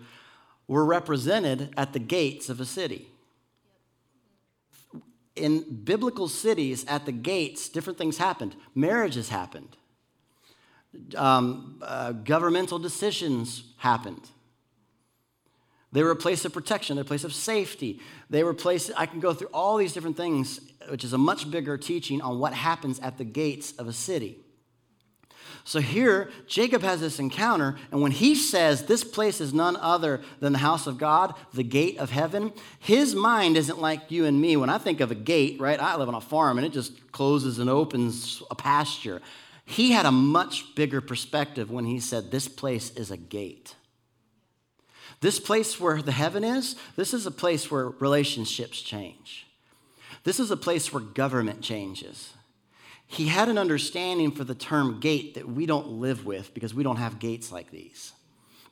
[0.68, 3.10] were represented at the gates of a city.
[5.36, 8.56] In biblical cities, at the gates, different things happened.
[8.74, 9.76] Marriages happened,
[11.18, 14.30] um, uh, governmental decisions happened.
[15.94, 18.02] They were a place of protection, a place of safety.
[18.30, 21.50] They were place, I can go through all these different things, which is a much
[21.50, 24.40] bigger teaching on what happens at the gates of a city.
[25.66, 30.22] So here, Jacob has this encounter, and when he says this place is none other
[30.40, 34.42] than the house of God, the gate of heaven, his mind isn't like you and
[34.42, 34.58] me.
[34.58, 37.12] When I think of a gate, right, I live on a farm and it just
[37.12, 39.22] closes and opens a pasture.
[39.64, 43.76] He had a much bigger perspective when he said this place is a gate.
[45.24, 49.48] This place where the heaven is, this is a place where relationships change.
[50.26, 52.34] This is a place where government changes.
[53.08, 56.84] He had an understanding for the term gate that we don't live with because we
[56.84, 58.12] don't have gates like these.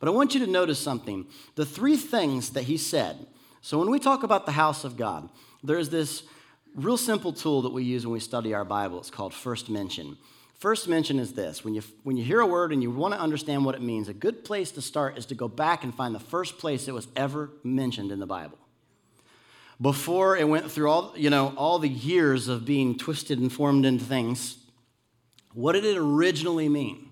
[0.01, 1.25] But I want you to notice something.
[1.55, 3.27] The three things that he said.
[3.61, 5.29] So when we talk about the house of God,
[5.63, 6.23] there's this
[6.75, 8.99] real simple tool that we use when we study our Bible.
[8.99, 10.17] It's called first mention.
[10.61, 13.19] First mention is this when you, when you hear a word and you want to
[13.19, 16.13] understand what it means, a good place to start is to go back and find
[16.13, 18.59] the first place it was ever mentioned in the Bible.
[19.81, 23.87] Before it went through all, you know, all the years of being twisted and formed
[23.87, 24.57] into things,
[25.55, 27.09] what did it originally mean?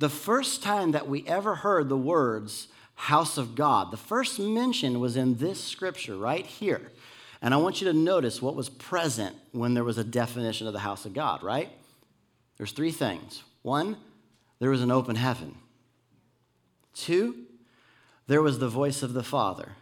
[0.00, 4.98] The first time that we ever heard the words house of God, the first mention
[4.98, 6.90] was in this scripture right here.
[7.42, 10.72] And I want you to notice what was present when there was a definition of
[10.72, 11.70] the house of God, right?
[12.56, 13.42] There's three things.
[13.62, 13.96] One,
[14.58, 15.56] there was an open heaven.
[16.94, 17.44] Two,
[18.26, 19.72] there was the voice of the Father.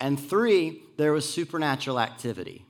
[0.00, 2.64] And three, there was supernatural activity.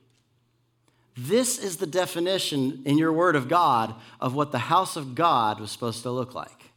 [1.17, 5.61] This is the definition in your Word of God of what the house of God
[5.61, 6.71] was supposed to look like.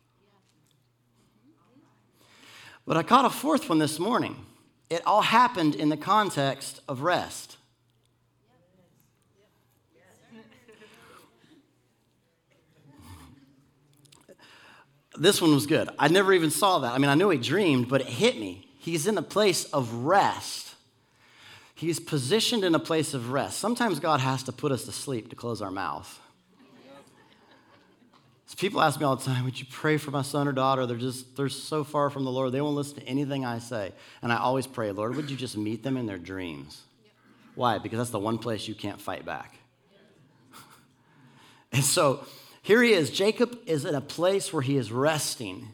[2.85, 4.46] But I caught a fourth one this morning.
[4.89, 7.57] It all happened in the context of rest.
[15.19, 15.89] This one was good.
[15.97, 16.93] I never even saw that.
[16.93, 18.67] I mean, I knew he dreamed, but it hit me.
[18.77, 20.75] He's in a place of rest.
[21.73, 23.59] He's positioned in a place of rest.
[23.59, 26.19] Sometimes God has to put us to sleep to close our mouth.
[28.47, 30.85] So people ask me all the time, would you pray for my son or daughter?
[30.85, 32.53] They're just, they're so far from the Lord.
[32.53, 33.91] They won't listen to anything I say.
[34.21, 36.81] And I always pray, Lord, would you just meet them in their dreams?
[37.55, 37.77] Why?
[37.77, 39.57] Because that's the one place you can't fight back.
[41.73, 42.25] and so
[42.61, 43.09] here he is.
[43.09, 45.67] Jacob is in a place where he is resting.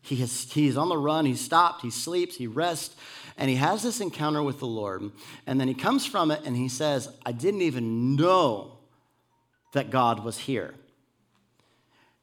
[0.00, 1.26] He is, he's on the run.
[1.26, 1.82] He's stopped.
[1.82, 2.36] He sleeps.
[2.36, 2.94] He rests.
[3.36, 5.10] And he has this encounter with the Lord.
[5.48, 8.78] And then he comes from it and he says, I didn't even know
[9.72, 10.74] that God was here.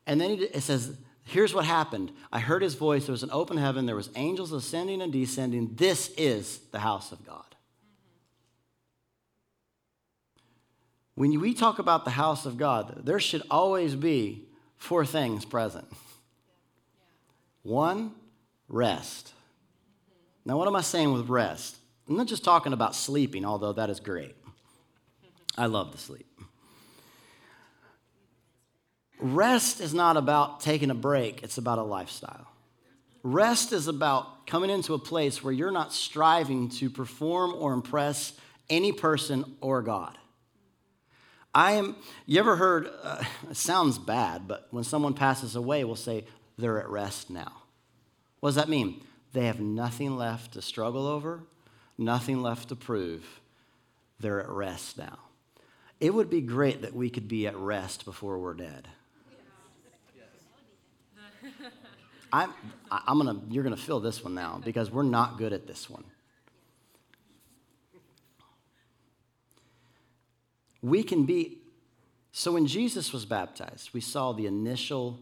[0.07, 2.11] And then it says, here's what happened.
[2.31, 3.05] I heard his voice.
[3.05, 3.85] There was an open heaven.
[3.85, 5.75] There was angels ascending and descending.
[5.75, 7.43] This is the house of God.
[11.15, 15.87] When we talk about the house of God, there should always be four things present.
[17.63, 18.11] One,
[18.69, 19.33] rest.
[20.45, 21.75] Now, what am I saying with rest?
[22.07, 24.35] I'm not just talking about sleeping, although that is great.
[25.57, 26.26] I love to sleep.
[29.19, 32.47] Rest is not about taking a break, it's about a lifestyle.
[33.23, 38.33] Rest is about coming into a place where you're not striving to perform or impress
[38.69, 40.17] any person or God.
[41.53, 45.95] I am, you ever heard, uh, it sounds bad, but when someone passes away, we'll
[45.95, 46.25] say,
[46.57, 47.51] they're at rest now.
[48.39, 49.01] What does that mean?
[49.33, 51.43] They have nothing left to struggle over,
[51.97, 53.41] nothing left to prove.
[54.19, 55.17] They're at rest now.
[55.99, 58.87] It would be great that we could be at rest before we're dead.
[62.31, 62.53] I'm,
[62.91, 66.03] I'm gonna, you're to feel this one now because we're not good at this one.
[70.81, 71.57] We can be,
[72.31, 75.19] so when Jesus was baptized, we saw the initial,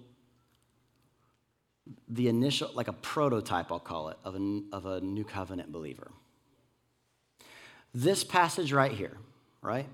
[2.09, 6.11] the initial, like a prototype, I'll call it, of a, of a new covenant believer.
[7.93, 9.18] This passage right here,
[9.61, 9.88] right?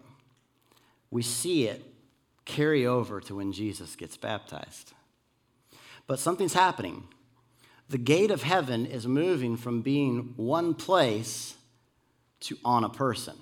[1.12, 1.86] We see it
[2.46, 4.94] carry over to when Jesus gets baptized.
[6.12, 7.06] But something's happening.
[7.88, 11.56] The gate of heaven is moving from being one place
[12.42, 13.36] to on a person.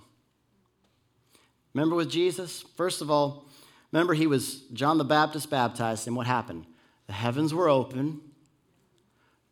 [1.73, 2.63] Remember with Jesus?
[2.77, 3.47] First of all,
[3.91, 6.67] remember he was John the Baptist baptized, and what happened?
[7.07, 8.21] The heavens were open,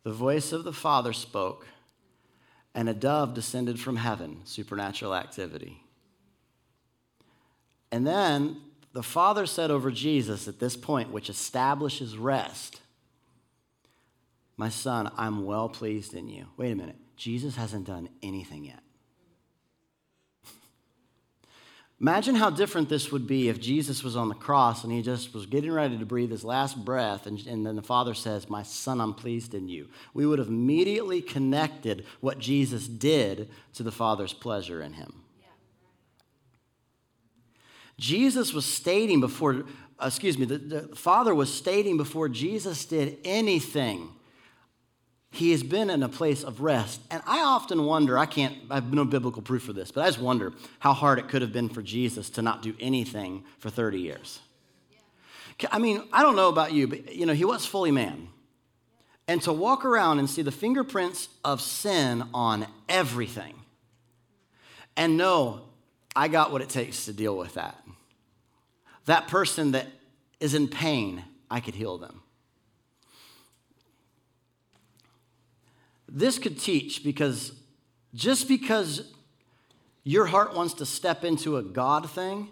[0.04, 1.66] the voice of the Father spoke,
[2.76, 5.82] and a dove descended from heaven, supernatural activity.
[7.92, 8.58] And then
[8.94, 12.82] the Father said over Jesus at this point, which establishes rest,
[14.58, 16.48] My son, I'm well pleased in you.
[16.58, 16.98] Wait a minute.
[17.16, 18.80] Jesus hasn't done anything yet.
[22.02, 25.32] Imagine how different this would be if Jesus was on the cross and he just
[25.36, 28.64] was getting ready to breathe his last breath, and, and, then the Father says, My
[28.64, 29.90] son, I'm pleased in you.
[30.16, 35.22] We would have immediately connected what Jesus did to the Father's pleasure in him.
[38.00, 39.66] Jesus was stating before,
[40.02, 44.10] excuse me, the, the Father was stating before Jesus did anything
[45.32, 47.02] he has been in a place of rest.
[47.12, 50.08] And I often wonder, I can't, I have no biblical proof for this, but I
[50.08, 53.70] just wonder how hard it could have been for Jesus to not do anything for
[53.70, 54.40] 30 years.
[55.72, 58.30] I mean, I don't know about you, but you know, he was fully man.
[59.28, 63.56] And to walk around and see the fingerprints of sin on everything
[64.96, 65.62] and know
[66.16, 67.78] I got what it takes to deal with that.
[69.06, 69.88] That person that
[70.40, 72.22] is in pain, I could heal them.
[76.18, 77.52] This could teach because
[78.16, 79.14] just because
[80.04, 82.50] your heart wants to step into a God thing,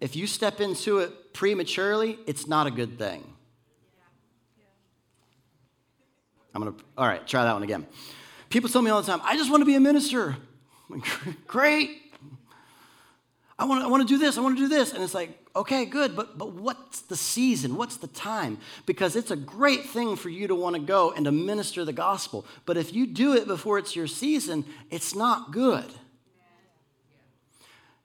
[0.00, 3.22] if you step into it prematurely, it's not a good thing.
[6.54, 7.86] I'm gonna, all right, try that one again.
[8.48, 10.34] People tell me all the time, I just want to be a minister.
[10.88, 11.04] Like,
[11.46, 12.14] Great.
[13.58, 14.94] I want, to, I want to do this, I want to do this.
[14.94, 17.76] And it's like, okay, good, but, but what's the season?
[17.76, 18.58] What's the time?
[18.86, 21.92] Because it's a great thing for you to want to go and to minister the
[21.92, 22.46] gospel.
[22.64, 25.90] But if you do it before it's your season, it's not good.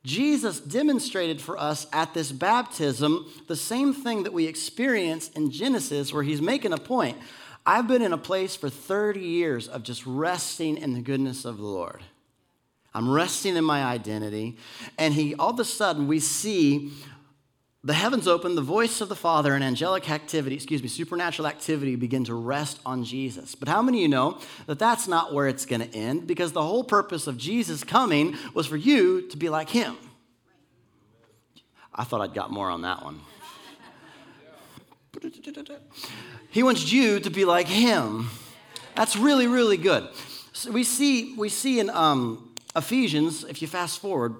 [0.04, 6.14] Jesus demonstrated for us at this baptism the same thing that we experience in Genesis,
[6.14, 7.18] where he's making a point.
[7.66, 11.58] I've been in a place for 30 years of just resting in the goodness of
[11.58, 12.02] the Lord.
[12.94, 14.58] I'm resting in my identity.
[14.98, 16.94] And he, all of a sudden, we see
[17.88, 21.96] the heavens open, the voice of the Father and angelic activity, excuse me, supernatural activity
[21.96, 23.56] begin to rest on Jesus.
[23.56, 26.28] But how many of you know that that's not where it's going to end?
[26.28, 29.96] Because the whole purpose of Jesus coming was for you to be like him.
[31.96, 33.22] I thought I'd got more on that one.
[36.50, 38.30] He wants you to be like him.
[38.96, 40.10] That's really, really good.
[40.52, 44.36] So we see, we see in um, Ephesians, if you fast forward,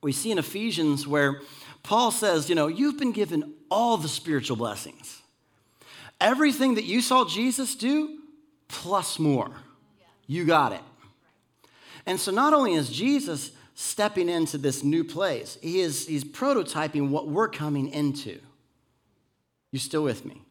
[0.00, 1.40] we see in Ephesians where
[1.86, 5.22] Paul says, you know, you've been given all the spiritual blessings.
[6.20, 8.18] Everything that you saw Jesus do,
[8.68, 9.50] plus more.
[10.26, 10.80] You got it.
[12.04, 17.10] And so not only is Jesus stepping into this new place, he is, he's prototyping
[17.10, 18.40] what we're coming into.
[19.70, 20.42] You still with me?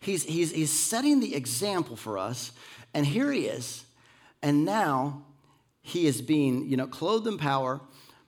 [0.00, 2.52] He's, he's, he's setting the example for us,
[2.94, 3.84] and here he is
[4.42, 5.22] and now
[5.82, 7.80] he is being, you know, clothed in power.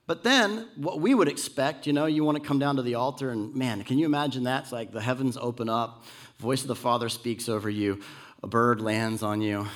[0.07, 2.97] But then what we would expect, you know, you want to come down to the
[2.97, 4.65] altar and man, can you imagine that?
[4.65, 6.05] It's like the heavens open up,
[6.39, 8.01] voice of the Father speaks over you,
[8.43, 9.67] a bird lands on you.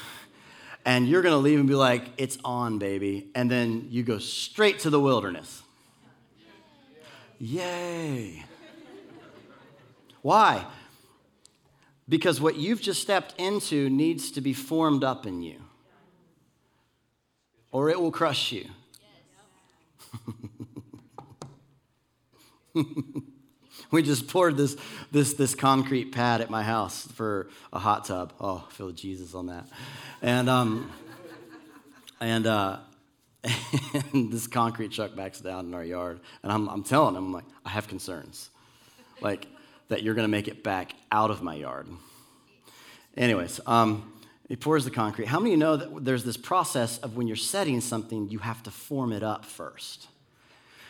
[0.85, 3.29] And you're going to leave and be like, it's on, baby.
[3.35, 5.63] And then you go straight to the wilderness.
[7.39, 8.45] Yay.
[10.23, 10.65] Why?
[12.09, 15.61] Because what you've just stepped into needs to be formed up in you
[17.77, 18.65] or it will crush you.
[23.91, 24.77] we just poured this,
[25.13, 28.33] this, this concrete pad at my house for a hot tub.
[28.41, 29.67] Oh, feel Jesus on that.
[30.23, 30.91] And, um,
[32.21, 32.79] and, uh,
[34.13, 36.21] and this concrete truck backs down in our yard.
[36.43, 38.51] And I'm, I'm telling him, I'm like, I have concerns.
[39.21, 39.47] Like,
[39.89, 41.87] that you're going to make it back out of my yard.
[43.17, 44.13] Anyways, um,
[44.49, 45.27] he pours the concrete.
[45.27, 48.63] How many you know that there's this process of when you're setting something, you have
[48.65, 50.07] to form it up first?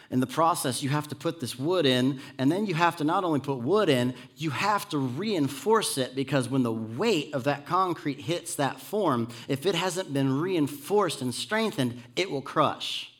[0.09, 3.04] In the process, you have to put this wood in, and then you have to
[3.04, 7.44] not only put wood in, you have to reinforce it because when the weight of
[7.44, 13.12] that concrete hits that form, if it hasn't been reinforced and strengthened, it will crush.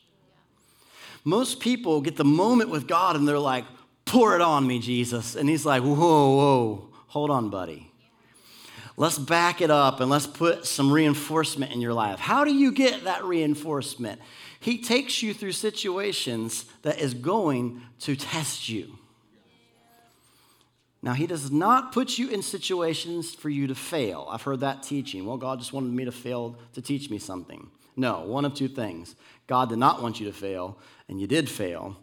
[1.25, 3.65] Most people get the moment with God and they're like,
[4.05, 5.35] pour it on me, Jesus.
[5.35, 7.91] And he's like, whoa, whoa, hold on, buddy.
[8.99, 12.19] Let's back it up and let's put some reinforcement in your life.
[12.19, 14.21] How do you get that reinforcement?
[14.59, 18.99] He takes you through situations that is going to test you.
[21.03, 24.27] Now, He does not put you in situations for you to fail.
[24.31, 25.27] I've heard that teaching.
[25.27, 27.69] Well, God just wanted me to fail to teach me something.
[27.97, 29.15] No, one of two things.
[29.47, 30.79] God did not want you to fail,
[31.09, 31.97] and you did fail.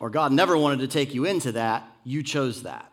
[0.00, 2.89] Or God never wanted to take you into that, you chose that.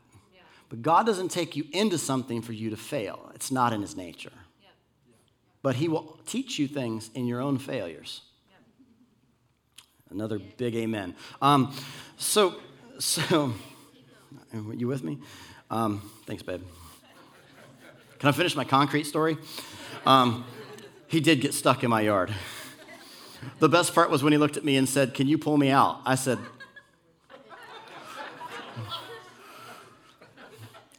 [0.70, 3.96] But God doesn't take you into something for you to fail, it's not in His
[3.96, 4.34] nature.
[5.62, 8.22] But He will teach you things in your own failures.
[10.10, 11.16] Another big amen.
[11.42, 11.76] Um,
[12.16, 12.56] so,
[12.98, 13.54] so,
[14.74, 15.20] you with me?
[15.70, 16.62] Um, thanks, babe.
[18.20, 19.38] Can I finish my concrete story?
[20.06, 20.46] Um,
[21.08, 22.34] he did get stuck in my yard.
[23.60, 25.70] The best part was when he looked at me and said, Can you pull me
[25.70, 26.00] out?
[26.06, 26.40] I said,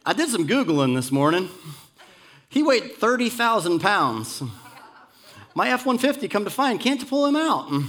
[0.09, 1.49] I did some Googling this morning.
[2.49, 4.41] He weighed 30,000 pounds.
[5.53, 7.67] My F 150, come to find, can't pull him out.
[7.67, 7.85] Mm.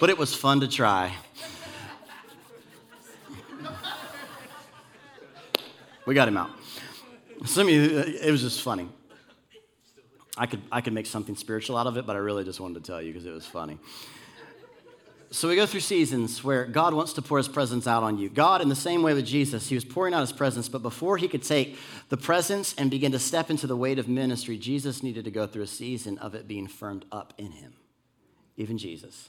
[0.00, 1.14] But it was fun to try.
[6.06, 6.48] We got him out.
[7.44, 8.88] Some of you, uh, it was just funny.
[10.38, 12.82] I could, I could make something spiritual out of it, but I really just wanted
[12.82, 13.78] to tell you because it was funny.
[15.30, 18.30] So we go through seasons where God wants to pour his presence out on you.
[18.30, 21.18] God, in the same way with Jesus, he was pouring out his presence, but before
[21.18, 25.02] he could take the presence and begin to step into the weight of ministry, Jesus
[25.02, 27.74] needed to go through a season of it being firmed up in him.
[28.56, 29.28] Even Jesus.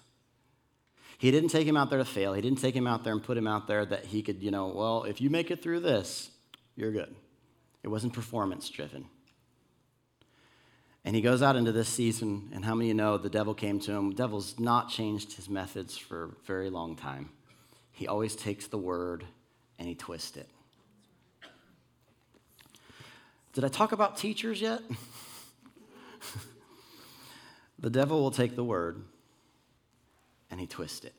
[1.17, 2.33] He didn't take him out there to fail.
[2.33, 4.51] He didn't take him out there and put him out there that he could, you
[4.51, 6.31] know, well, if you make it through this,
[6.77, 7.13] you're good.
[7.83, 9.05] It wasn't performance driven.
[11.09, 13.79] And he goes out into this season, and how many you know the devil came
[13.79, 14.11] to him?
[14.11, 17.31] The devil's not changed his methods for a very long time.
[17.91, 19.25] He always takes the word
[19.79, 20.47] and he twists it.
[23.53, 24.81] Did I talk about teachers yet?
[27.79, 29.01] the devil will take the word
[30.51, 31.15] and he twists it.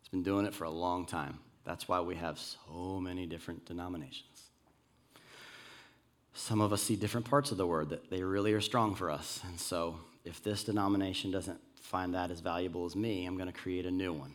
[0.00, 1.40] He's been doing it for a long time.
[1.66, 4.35] That's why we have so many different denominations.
[6.36, 9.10] Some of us see different parts of the word that they really are strong for
[9.10, 9.40] us.
[9.48, 13.58] And so, if this denomination doesn't find that as valuable as me, I'm going to
[13.58, 14.34] create a new one.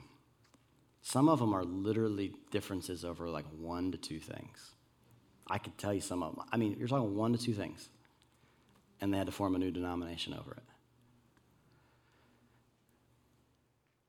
[1.03, 4.71] Some of them are literally differences over like one to two things.
[5.47, 6.45] I could tell you some of them.
[6.51, 7.87] I mean, you're talking one to two things.
[8.99, 10.63] And they had to form a new denomination over it.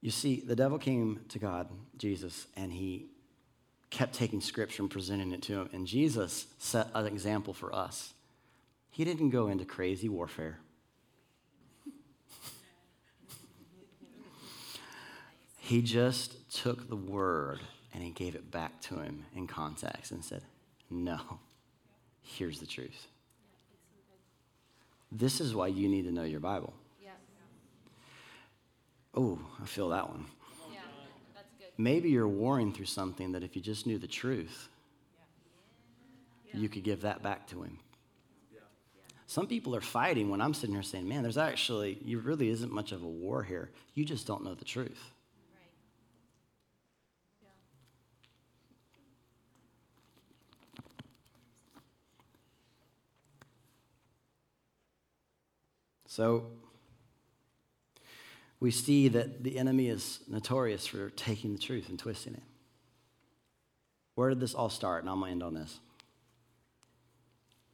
[0.01, 1.69] You see, the devil came to God,
[1.99, 3.12] Jesus, and he
[3.93, 5.69] kept taking scripture and presenting it to him.
[5.73, 8.15] And Jesus set an example for us.
[8.91, 10.59] He didn't go into crazy warfare.
[15.59, 17.61] he just took the word
[17.95, 20.43] and he gave it back to him in context and said,
[20.91, 21.21] No,
[22.23, 23.07] here's the truth.
[25.11, 26.73] This is why you need to know your Bible.
[29.15, 30.25] Oh, I feel that one
[31.79, 34.69] maybe you're warring through something that if you just knew the truth,
[36.53, 37.79] you could give that back to him.
[39.27, 42.71] Some people are fighting when I'm sitting here saying, man, there's actually, you really isn't
[42.71, 43.71] much of a war here.
[43.95, 45.11] You just don't know the truth.
[56.07, 56.45] So,
[58.63, 62.43] we see that the enemy is notorious for taking the truth and twisting it.
[64.15, 65.03] Where did this all start?
[65.03, 65.81] And I'm going to end on this.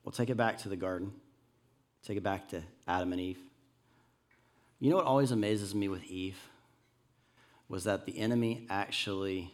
[0.03, 1.13] We'll take it back to the garden,
[2.03, 3.39] take it back to Adam and Eve.
[4.81, 6.39] You know what always amazes me with Eve?
[7.69, 9.53] Was that the enemy actually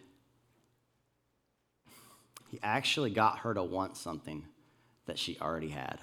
[2.49, 4.45] he actually got her to want something
[5.07, 5.99] that she already had.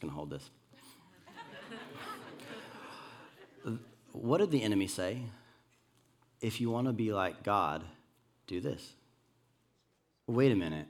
[0.00, 0.50] Just going to hold this.
[4.12, 5.20] what did the enemy say?
[6.40, 7.82] If you want to be like God,
[8.46, 8.92] do this.
[10.26, 10.86] Wait a minute.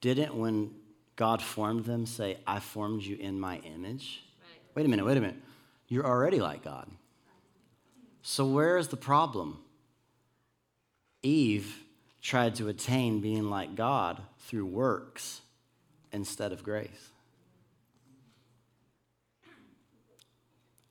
[0.00, 0.72] Didn't when
[1.16, 4.22] God formed them say, I formed you in my image?
[4.42, 4.60] Right.
[4.74, 5.40] Wait a minute, wait a minute.
[5.88, 6.90] You're already like God.
[8.22, 9.58] So where is the problem?
[11.22, 11.84] Eve
[12.20, 15.40] tried to attain being like God through works
[16.12, 17.13] instead of grace.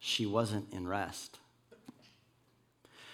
[0.05, 1.39] She wasn't in rest.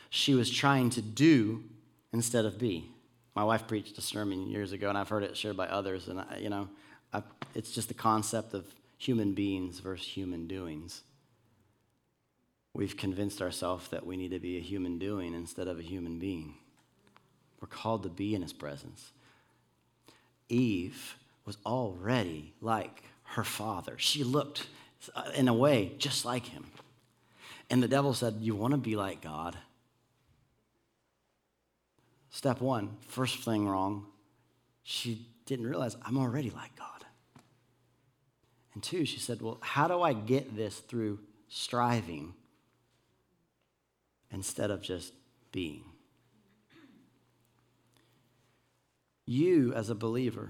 [0.10, 1.64] She was trying to do
[2.12, 2.90] instead of be.
[3.36, 6.08] My wife preached a sermon years ago, and I've heard it shared by others.
[6.08, 6.68] And I, you know,
[7.14, 7.22] I,
[7.54, 8.66] it's just the concept of
[8.98, 11.04] human beings versus human doings.
[12.74, 16.18] We've convinced ourselves that we need to be a human doing instead of a human
[16.18, 16.56] being.
[17.62, 19.12] We're called to be in His presence.
[20.50, 23.04] Eve was already like
[23.36, 23.94] her father.
[24.00, 24.66] She looked
[25.36, 26.66] in a way just like him.
[27.70, 29.58] And the devil said, You want to be like God?
[32.32, 34.06] Step one, first thing wrong,
[34.84, 37.06] she didn't realize I'm already like God.
[38.74, 42.34] And two, she said, Well, how do I get this through striving
[44.32, 45.14] instead of just
[45.52, 45.84] being?
[49.26, 50.50] You, as a believer,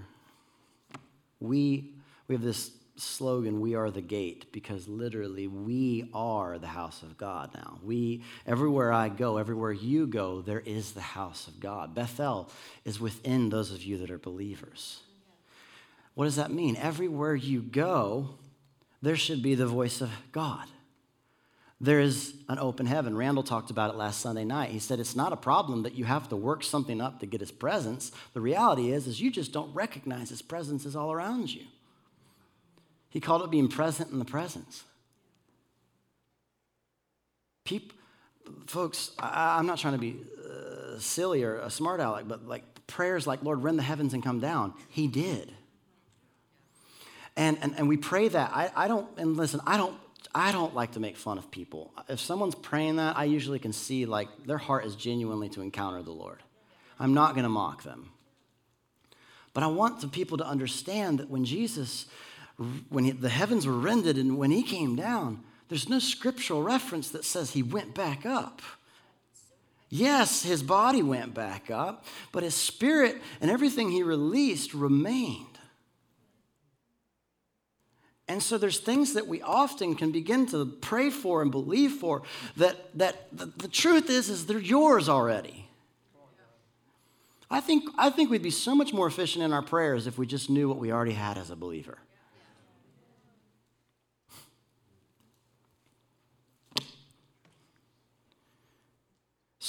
[1.41, 1.93] we,
[2.27, 7.17] we have this slogan we are the gate because literally we are the house of
[7.17, 7.79] god now.
[7.83, 11.95] We everywhere i go everywhere you go there is the house of god.
[11.95, 12.49] Bethel
[12.85, 15.01] is within those of you that are believers.
[16.13, 16.75] What does that mean?
[16.75, 18.29] Everywhere you go
[19.01, 20.67] there should be the voice of god.
[21.81, 23.15] There is an open heaven.
[23.15, 24.71] Randall talked about it last sunday night.
[24.71, 27.39] He said it's not a problem that you have to work something up to get
[27.39, 28.11] his presence.
[28.33, 31.63] The reality is is you just don't recognize his presence is all around you
[33.09, 34.83] he called it being present in the presence.
[37.65, 37.97] People,
[38.67, 42.63] folks, I, am not trying to be uh, silly or a smart aleck, but like
[42.87, 44.73] prayers like, Lord, rend the heavens and come down.
[44.89, 45.51] He did.
[47.35, 48.51] And, and, and we pray that.
[48.53, 49.95] I, I don't, and listen, I don't,
[50.33, 51.91] I don't like to make fun of people.
[52.07, 56.03] If someone's praying that, I usually can see like their heart is genuinely to encounter
[56.03, 56.43] the Lord.
[56.99, 58.11] I'm not going to mock them.
[59.53, 62.05] But I want the people to understand that when Jesus
[62.89, 67.09] when he, the heavens were rended and when he came down, there's no scriptural reference
[67.11, 68.61] that says he went back up.
[69.89, 75.45] Yes, his body went back up, but his spirit and everything he released remained.
[78.27, 82.21] And so there's things that we often can begin to pray for and believe for
[82.57, 85.67] that, that the, the truth is is they're yours already.
[87.49, 90.27] I think, I think we'd be so much more efficient in our prayers if we
[90.27, 91.97] just knew what we already had as a believer.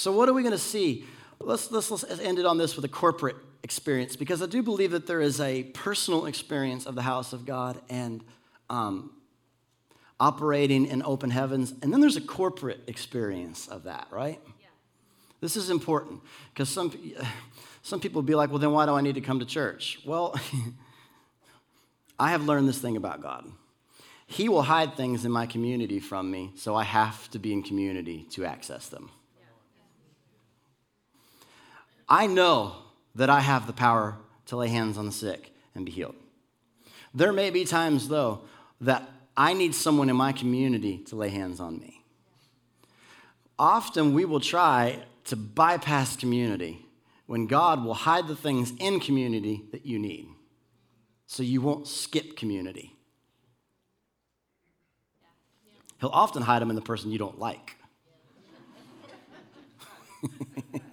[0.01, 1.05] So, what are we going to see?
[1.39, 4.89] Let's, let's, let's end it on this with a corporate experience because I do believe
[4.93, 8.23] that there is a personal experience of the house of God and
[8.67, 9.11] um,
[10.19, 11.75] operating in open heavens.
[11.83, 14.39] And then there's a corporate experience of that, right?
[14.59, 14.67] Yeah.
[15.39, 16.21] This is important
[16.51, 16.91] because some,
[17.83, 19.99] some people will be like, well, then why do I need to come to church?
[20.03, 20.35] Well,
[22.19, 23.45] I have learned this thing about God.
[24.25, 27.61] He will hide things in my community from me, so I have to be in
[27.61, 29.11] community to access them.
[32.11, 32.75] I know
[33.15, 36.15] that I have the power to lay hands on the sick and be healed.
[37.13, 38.41] There may be times, though,
[38.81, 42.03] that I need someone in my community to lay hands on me.
[43.57, 46.85] Often we will try to bypass community
[47.27, 50.27] when God will hide the things in community that you need.
[51.27, 52.93] So you won't skip community.
[56.01, 57.77] He'll often hide them in the person you don't like.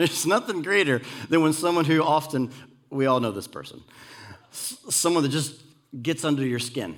[0.00, 2.50] There's nothing greater than when someone who often,
[2.88, 3.82] we all know this person,
[4.50, 5.60] someone that just
[6.00, 6.96] gets under your skin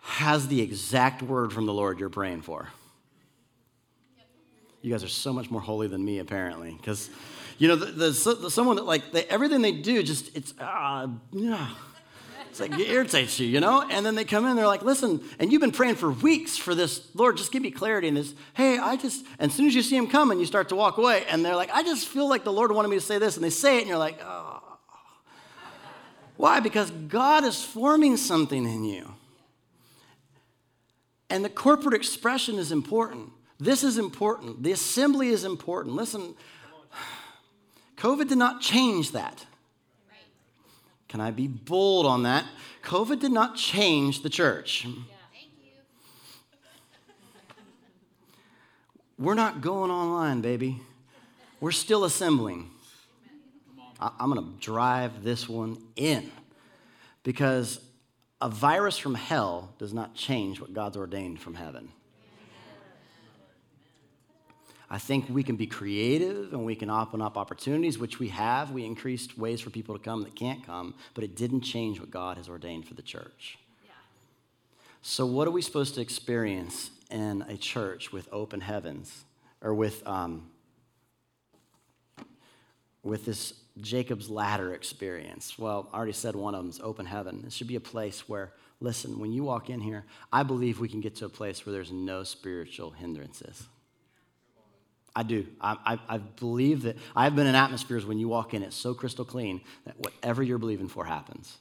[0.00, 2.68] has the exact word from the Lord you're praying for.
[4.82, 7.08] You guys are so much more holy than me, apparently, because
[7.56, 11.06] you know the, the, the, someone that like they, everything they do just it's uh,
[11.32, 11.70] yeah
[12.54, 13.84] it's like it irritates you, you know?
[13.90, 16.72] And then they come in, they're like, listen, and you've been praying for weeks for
[16.72, 18.32] this, Lord, just give me clarity in this.
[18.54, 20.96] Hey, I just, and as soon as you see them coming, you start to walk
[20.96, 23.34] away, and they're like, I just feel like the Lord wanted me to say this.
[23.34, 24.62] And they say it, and you're like, oh.
[26.36, 26.60] Why?
[26.60, 29.14] Because God is forming something in you.
[31.28, 33.30] And the corporate expression is important.
[33.58, 34.62] This is important.
[34.62, 35.96] The assembly is important.
[35.96, 36.36] Listen,
[37.96, 39.44] COVID did not change that.
[41.14, 42.44] Can I be bold on that?
[42.82, 44.84] COVID did not change the church.
[49.16, 50.80] We're not going online, baby.
[51.60, 52.68] We're still assembling.
[54.00, 56.32] I'm going to drive this one in
[57.22, 57.78] because
[58.40, 61.90] a virus from hell does not change what God's ordained from heaven.
[64.90, 68.70] I think we can be creative and we can open up opportunities, which we have.
[68.70, 72.10] We increased ways for people to come that can't come, but it didn't change what
[72.10, 73.58] God has ordained for the church.
[73.84, 73.92] Yeah.
[75.00, 79.24] So, what are we supposed to experience in a church with open heavens
[79.62, 80.50] or with, um,
[83.02, 85.58] with this Jacob's ladder experience?
[85.58, 87.42] Well, I already said one of them is open heaven.
[87.46, 90.88] It should be a place where, listen, when you walk in here, I believe we
[90.88, 93.66] can get to a place where there's no spiritual hindrances.
[95.16, 95.46] I do.
[95.60, 98.94] I, I, I, believe that I've been in atmospheres when you walk in, it's so
[98.94, 101.58] crystal clean that whatever you're believing for happens.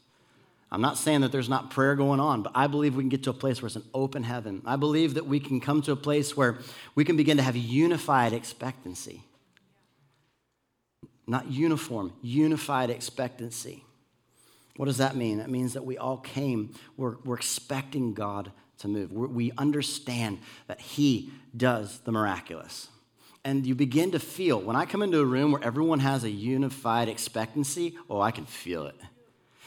[0.71, 3.21] I'm not saying that there's not prayer going on, but I believe we can get
[3.23, 4.63] to a place where it's an open heaven.
[4.65, 6.57] I believe that we can come to a place where
[6.95, 9.21] we can begin to have unified expectancy.
[11.27, 13.83] Not uniform, unified expectancy.
[14.75, 15.37] What does that mean?
[15.37, 19.11] That means that we all came, we're, we're expecting God to move.
[19.11, 22.87] We're, we understand that He does the miraculous
[23.45, 26.29] and you begin to feel when I come into a room where everyone has a
[26.29, 28.95] unified expectancy, oh, I can feel it.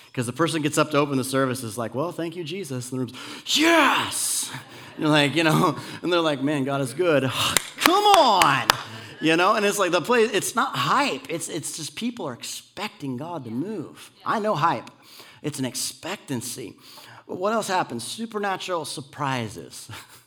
[0.07, 2.91] Because the person gets up to open the service is like, well, thank you, Jesus.
[2.91, 3.19] And the room's,
[3.55, 4.51] yes!
[4.95, 7.25] And you're like, you know, and they're like, man, God is good.
[7.77, 8.69] Come on!
[9.21, 11.27] You know, and it's like the place, it's not hype.
[11.29, 14.11] It's, it's just people are expecting God to move.
[14.25, 14.91] I know hype.
[15.43, 16.77] It's an expectancy.
[17.29, 18.05] But what else happens?
[18.05, 19.91] Supernatural surprises.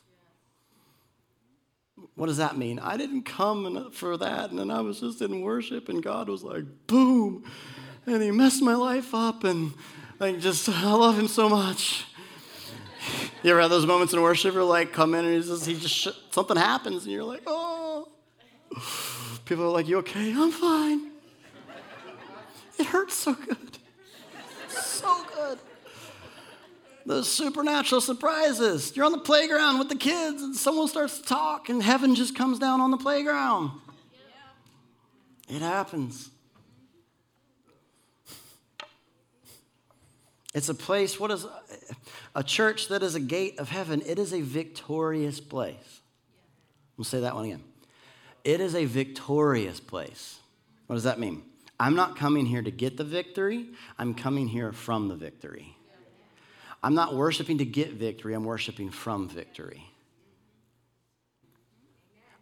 [2.19, 2.79] What does that mean?
[2.79, 6.43] I didn't come for that, and then I was just in worship, and God was
[6.43, 7.49] like, boom,
[8.05, 9.71] and He messed my life up, and
[10.19, 12.03] like just I love Him so much.
[13.41, 15.79] You ever have those moments in worship where like come in and He just, he
[15.79, 18.09] just something happens, and you're like, oh.
[19.45, 20.33] People are like, you okay?
[20.33, 21.11] I'm fine.
[22.77, 23.77] It hurts so good,
[24.67, 25.59] so good
[27.05, 28.95] those supernatural surprises.
[28.95, 32.35] You're on the playground with the kids and someone starts to talk and heaven just
[32.35, 33.71] comes down on the playground.
[35.49, 35.55] Yeah.
[35.55, 36.29] It happens.
[40.53, 41.45] It's a place, what is
[42.35, 44.01] a church that is a gate of heaven?
[44.05, 46.01] It is a victorious place.
[46.97, 47.63] We'll say that one again.
[48.43, 50.39] It is a victorious place.
[50.87, 51.43] What does that mean?
[51.79, 55.75] I'm not coming here to get the victory, I'm coming here from the victory.
[56.81, 59.83] I'm not worshiping to get victory, I'm worshiping from victory.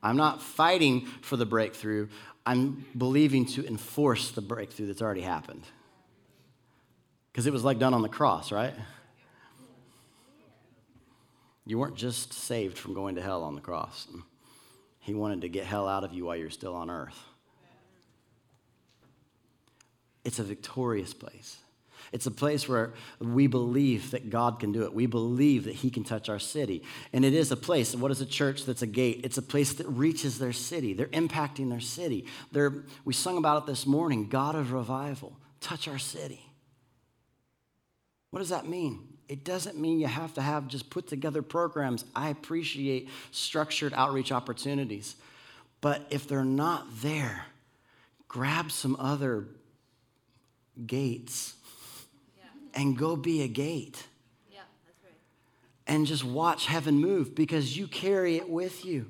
[0.03, 2.07] I'm not fighting for the breakthrough,
[2.45, 5.63] I'm believing to enforce the breakthrough that's already happened.
[7.31, 8.73] Because it was like done on the cross, right?
[11.65, 14.07] You weren't just saved from going to hell on the cross.
[15.01, 17.19] He wanted to get hell out of you while you're still on earth.
[20.23, 21.57] It's a victorious place.
[22.11, 24.93] It's a place where we believe that God can do it.
[24.93, 26.83] We believe that He can touch our city.
[27.13, 27.95] And it is a place.
[27.95, 29.21] What is a church that's a gate?
[29.23, 30.93] It's a place that reaches their city.
[30.93, 32.25] They're impacting their city.
[32.51, 32.73] They're,
[33.05, 36.41] we sung about it this morning God of revival, touch our city.
[38.31, 39.07] What does that mean?
[39.27, 42.05] It doesn't mean you have to have just put together programs.
[42.15, 45.15] I appreciate structured outreach opportunities.
[45.81, 47.45] But if they're not there,
[48.27, 49.47] grab some other
[50.85, 51.55] gates
[52.77, 54.01] and go be a gate.
[54.51, 55.13] Yeah, that's right.
[55.87, 59.07] And just watch heaven move because you carry it with you.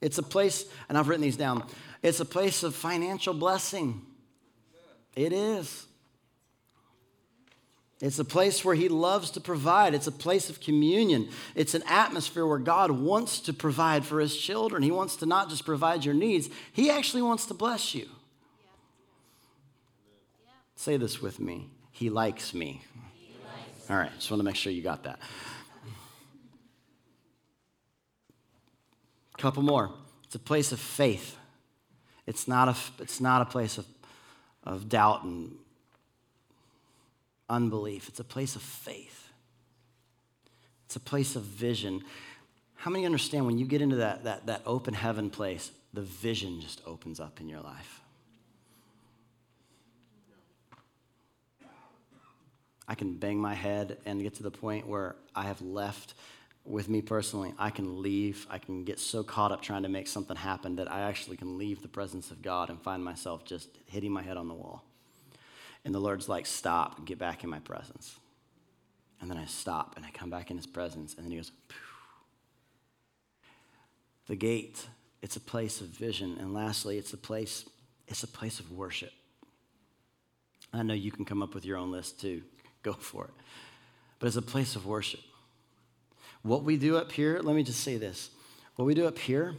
[0.00, 1.62] It's a place, and I've written these down,
[2.02, 4.00] it's a place of financial blessing.
[5.14, 5.86] It is.
[8.00, 9.92] It's a place where He loves to provide.
[9.92, 11.28] It's a place of communion.
[11.54, 14.82] It's an atmosphere where God wants to provide for His children.
[14.82, 18.08] He wants to not just provide your needs, He actually wants to bless you.
[20.76, 21.68] Say this with me
[22.00, 22.82] he likes me.
[23.12, 25.18] He likes All right, just want to make sure you got that.
[29.36, 29.90] Couple more.
[30.24, 31.36] It's a place of faith.
[32.26, 33.84] It's not a, it's not a place of,
[34.64, 35.52] of doubt and
[37.50, 38.08] unbelief.
[38.08, 39.28] It's a place of faith.
[40.86, 42.02] It's a place of vision.
[42.76, 46.62] How many understand when you get into that, that, that open heaven place, the vision
[46.62, 47.99] just opens up in your life?
[52.90, 56.14] I can bang my head and get to the point where I have left
[56.64, 57.54] with me personally.
[57.56, 58.48] I can leave.
[58.50, 61.56] I can get so caught up trying to make something happen that I actually can
[61.56, 64.82] leave the presence of God and find myself just hitting my head on the wall.
[65.84, 68.18] And the Lord's like, stop get back in my presence.
[69.20, 71.14] And then I stop and I come back in his presence.
[71.14, 71.76] And then he goes, Phew.
[74.26, 74.84] the gate,
[75.22, 76.38] it's a place of vision.
[76.40, 77.68] And lastly, it's a place,
[78.08, 79.12] it's a place of worship.
[80.72, 82.42] I know you can come up with your own list too.
[82.82, 83.30] go for it.
[84.18, 85.20] But it's a place of worship.
[86.42, 88.30] What we do up here, let me just say this.
[88.76, 89.54] What we do up here,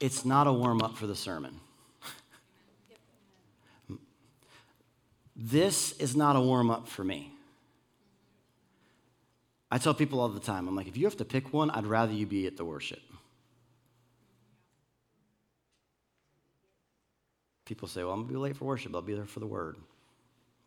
[0.00, 1.60] it's not a warm up for the sermon.
[5.36, 7.32] this is not a warm up for me.
[9.70, 11.86] I tell people all the time, I'm like, if you have to pick one, I'd
[11.86, 13.00] rather you be at the worship.
[17.64, 18.94] People say, well, I'm going to be late for worship.
[18.94, 19.76] I'll be there for the word.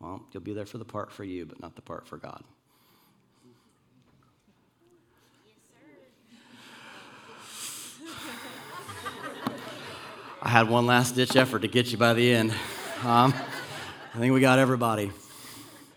[0.00, 2.44] Well, you'll be there for the part for you, but not the part for God.
[10.40, 12.52] I had one last ditch effort to get you by the end.
[13.02, 13.34] Um,
[14.14, 15.10] I think we got everybody.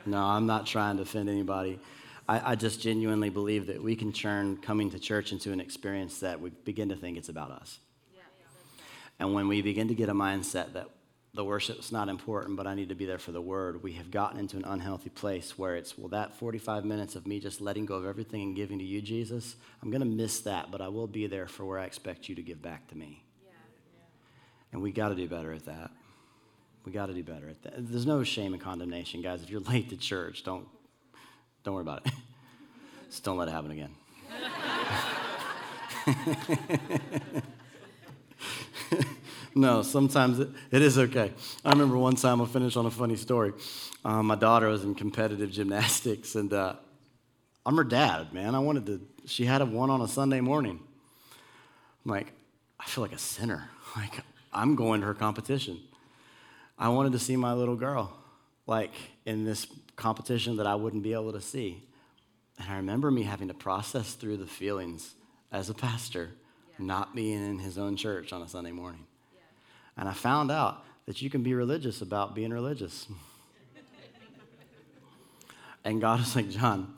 [0.05, 1.79] No, I'm not trying to offend anybody.
[2.27, 6.19] I, I, just genuinely believe that we can turn coming to church into an experience
[6.21, 7.79] that we begin to think it's about us.
[8.13, 8.21] Yeah,
[9.19, 10.89] and when we begin to get a mindset that
[11.33, 13.83] the worship's not important, but I need to be there for the word.
[13.83, 17.39] We have gotten into an unhealthy place where it's, well, that 45 minutes of me
[17.39, 20.71] just letting go of everything and giving to you, Jesus, I'm going to miss that,
[20.71, 23.23] but I will be there for where I expect you to give back to me.
[23.43, 23.51] Yeah,
[23.95, 24.03] yeah.
[24.73, 25.91] And we got to do better at that.
[26.85, 27.47] We got to do better.
[27.47, 27.73] At that.
[27.77, 29.41] There's no shame and condemnation, guys.
[29.41, 30.67] If you're late to church, don't
[31.63, 32.11] don't worry about it.
[33.09, 33.95] Just don't let it happen again.
[39.55, 41.31] no, sometimes it, it is okay.
[41.65, 43.53] I remember one time, I'll finish on a funny story.
[44.05, 46.75] Um, my daughter was in competitive gymnastics, and uh,
[47.65, 48.55] I'm her dad, man.
[48.55, 50.79] I wanted to, she had a one on a Sunday morning.
[52.05, 52.31] I'm like,
[52.79, 53.69] I feel like a sinner.
[53.93, 54.21] Like,
[54.53, 55.77] I'm going to her competition.
[56.77, 58.17] I wanted to see my little girl,
[58.65, 58.93] like,
[59.25, 61.83] in this competition that I wouldn't be able to see.
[62.57, 65.13] And I remember me having to process through the feelings
[65.51, 66.31] as a pastor,
[66.69, 66.85] yeah.
[66.85, 69.05] not being in his own church on a Sunday morning.
[69.97, 73.07] And I found out that you can be religious about being religious.
[75.83, 76.93] and God was like, John,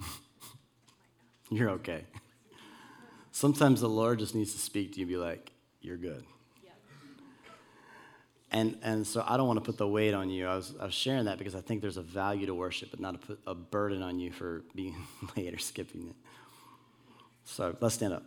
[1.50, 2.04] you're okay.
[3.32, 6.24] Sometimes the Lord just needs to speak to you and be like, you're good.
[8.54, 10.46] And, and so I don't want to put the weight on you.
[10.46, 13.00] I was, I was sharing that because I think there's a value to worship, but
[13.00, 14.96] not to put a burden on you for being
[15.36, 16.16] late or skipping it.
[17.46, 18.24] So let's stand up.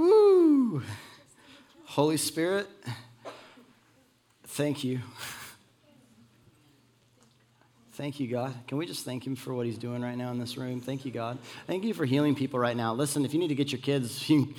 [0.00, 0.82] Woo!
[1.84, 2.66] Holy Spirit,
[4.44, 5.00] thank you.
[7.92, 8.54] Thank you, God.
[8.66, 10.80] Can we just thank Him for what He's doing right now in this room?
[10.80, 11.36] Thank you, God.
[11.66, 12.94] Thank you for healing people right now.
[12.94, 14.54] Listen, if you need to get your kids, you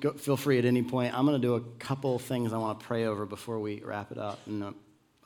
[0.00, 1.12] go, feel free at any point.
[1.12, 4.10] I'm going to do a couple things I want to pray over before we wrap
[4.10, 4.38] it up.
[4.46, 4.74] And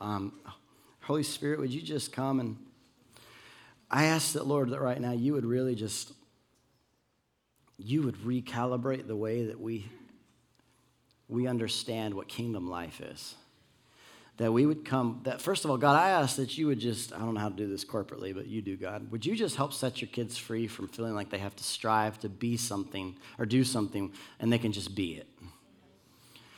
[0.01, 0.33] um,
[1.03, 2.57] Holy Spirit, would you just come and
[3.89, 6.13] I ask that, Lord, that right now you would really just,
[7.79, 9.87] you would recalibrate the way that we,
[11.29, 13.35] we understand what kingdom life is.
[14.37, 17.13] That we would come, that first of all, God, I ask that you would just,
[17.13, 19.11] I don't know how to do this corporately, but you do, God.
[19.13, 22.19] Would you just help set your kids free from feeling like they have to strive
[22.21, 25.29] to be something or do something and they can just be it?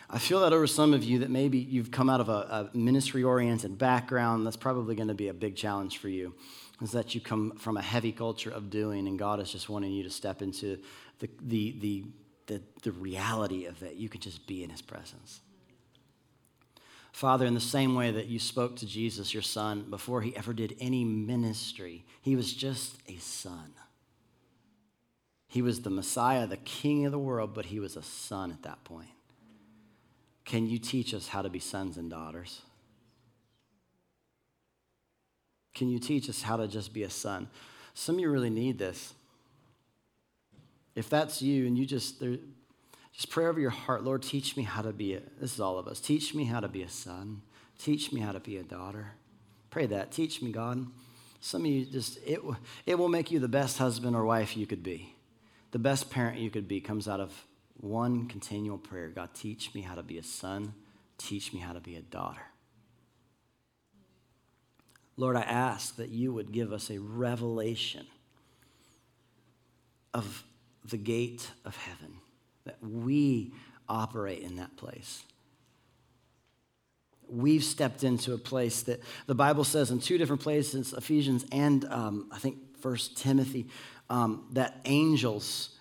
[0.08, 2.76] I feel that over some of you that maybe you've come out of a, a
[2.76, 6.34] ministry oriented background, that's probably going to be a big challenge for you
[6.82, 9.92] is that you come from a heavy culture of doing, and God is just wanting
[9.92, 10.78] you to step into
[11.18, 12.04] the, the, the,
[12.46, 13.94] the, the reality of it.
[13.96, 15.40] You can just be in His presence.
[17.16, 20.52] Father, in the same way that you spoke to Jesus, your son, before he ever
[20.52, 23.72] did any ministry, he was just a son.
[25.48, 28.64] He was the Messiah, the King of the world, but he was a son at
[28.64, 29.08] that point.
[30.44, 32.60] Can you teach us how to be sons and daughters?
[35.74, 37.48] Can you teach us how to just be a son?
[37.94, 39.14] Some of you really need this.
[40.96, 44.82] If that's you and you just, just pray over your heart, Lord, teach me how
[44.82, 47.42] to be a, this is all of us, teach me how to be a son.
[47.78, 49.12] Teach me how to be a daughter.
[49.70, 50.10] Pray that.
[50.10, 50.86] Teach me, God.
[51.40, 52.40] Some of you just, it,
[52.86, 55.14] it will make you the best husband or wife you could be.
[55.72, 57.32] The best parent you could be comes out of
[57.78, 60.72] one continual prayer God, teach me how to be a son.
[61.18, 62.40] Teach me how to be a daughter.
[65.18, 68.06] Lord, I ask that you would give us a revelation
[70.12, 70.44] of
[70.90, 72.14] the gate of heaven,
[72.64, 73.52] that we
[73.88, 75.22] operate in that place.
[77.28, 81.84] We've stepped into a place that the Bible says in two different places, Ephesians and
[81.86, 83.66] um, I think First Timothy,
[84.08, 85.76] um, that angels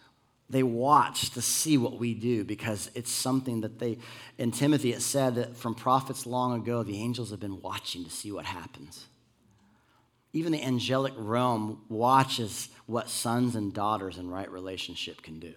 [0.50, 3.98] they watch to see what we do because it's something that they
[4.38, 8.12] in timothy it said that from prophets long ago the angels have been watching to
[8.12, 9.08] see what happens
[10.36, 15.54] even the angelic realm watches what sons and daughters in right relationship can do.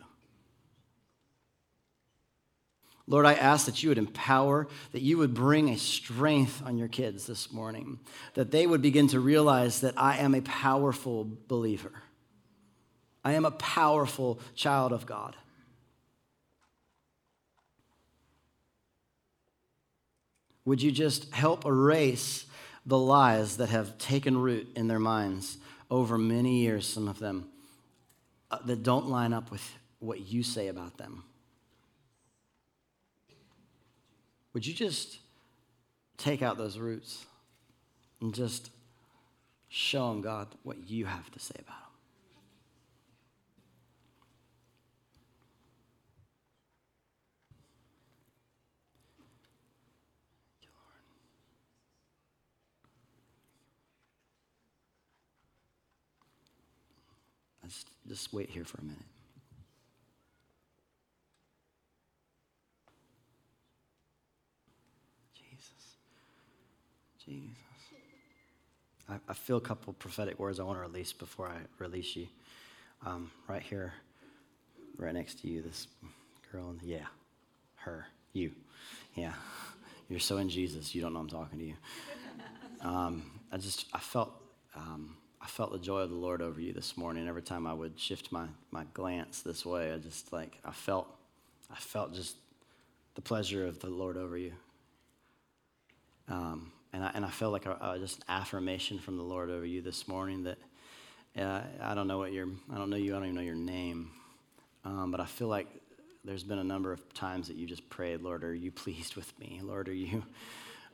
[3.08, 6.86] Lord, I ask that you would empower, that you would bring a strength on your
[6.86, 7.98] kids this morning,
[8.34, 11.90] that they would begin to realize that I am a powerful believer.
[13.24, 15.34] I am a powerful child of God.
[20.64, 22.46] Would you just help erase
[22.89, 25.59] the lies that have taken root in their minds
[25.91, 27.47] over many years, some of them,
[28.51, 31.22] uh, that don't line up with what you say about them.
[34.55, 35.18] Would you just
[36.16, 37.26] take out those roots
[38.22, 38.70] and just
[39.68, 41.88] show them, God, what you have to say about them?
[58.08, 58.98] Just wait here for a minute.
[65.34, 65.96] Jesus.
[67.24, 67.48] Jesus.
[69.08, 72.28] I, I feel a couple prophetic words I want to release before I release you.
[73.06, 73.92] Um, right here.
[74.98, 75.86] right next to you, this
[76.52, 77.06] girl, and yeah,
[77.76, 78.52] her, you,
[79.14, 79.32] yeah.
[80.08, 81.74] You're so in Jesus, you don't know I'm talking to you.
[82.80, 84.30] Um, I just, I felt,
[84.74, 87.28] um, I felt the joy of the Lord over you this morning.
[87.28, 91.07] Every time I would shift my, my glance this way, I just like, I felt,
[91.70, 92.36] I felt just
[93.14, 94.53] the pleasure of the Lord over you.
[96.28, 99.51] Um, and, I, and I felt like a, a, just an affirmation from the Lord
[99.51, 100.59] over you this morning that
[101.39, 103.55] uh, I don't know what your, I don't know you, I don't even know your
[103.55, 104.11] name,
[104.84, 105.68] um, but I feel like
[106.24, 109.39] there's been a number of times that you just prayed, Lord, are you pleased with
[109.39, 109.61] me?
[109.62, 110.24] Lord, are you,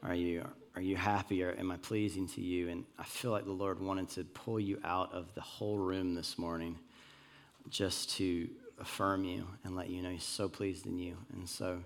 [0.02, 1.42] are you, are you happy?
[1.42, 2.68] Or am I pleasing to you?
[2.68, 6.14] And I feel like the Lord wanted to pull you out of the whole room
[6.14, 6.78] this morning
[7.68, 8.48] just to
[8.80, 11.16] affirm you and let you know He's so pleased in you.
[11.32, 11.80] And so,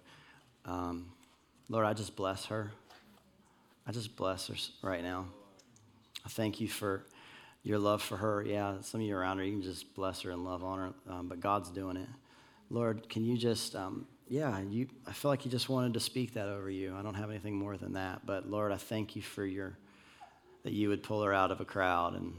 [0.64, 1.12] um,
[1.68, 2.72] Lord, I just bless her.
[3.86, 5.26] I just bless her right now.
[6.24, 7.04] I thank you for
[7.62, 8.42] your love for her.
[8.42, 11.12] Yeah, some of you around her, you can just bless her and love on her,
[11.12, 12.08] um, but God's doing it.
[12.70, 16.34] Lord, can you just, um, yeah, you, I feel like you just wanted to speak
[16.34, 16.94] that over you.
[16.96, 19.76] I don't have anything more than that, but Lord, I thank you for your,
[20.64, 22.14] that you would pull her out of a crowd.
[22.14, 22.34] And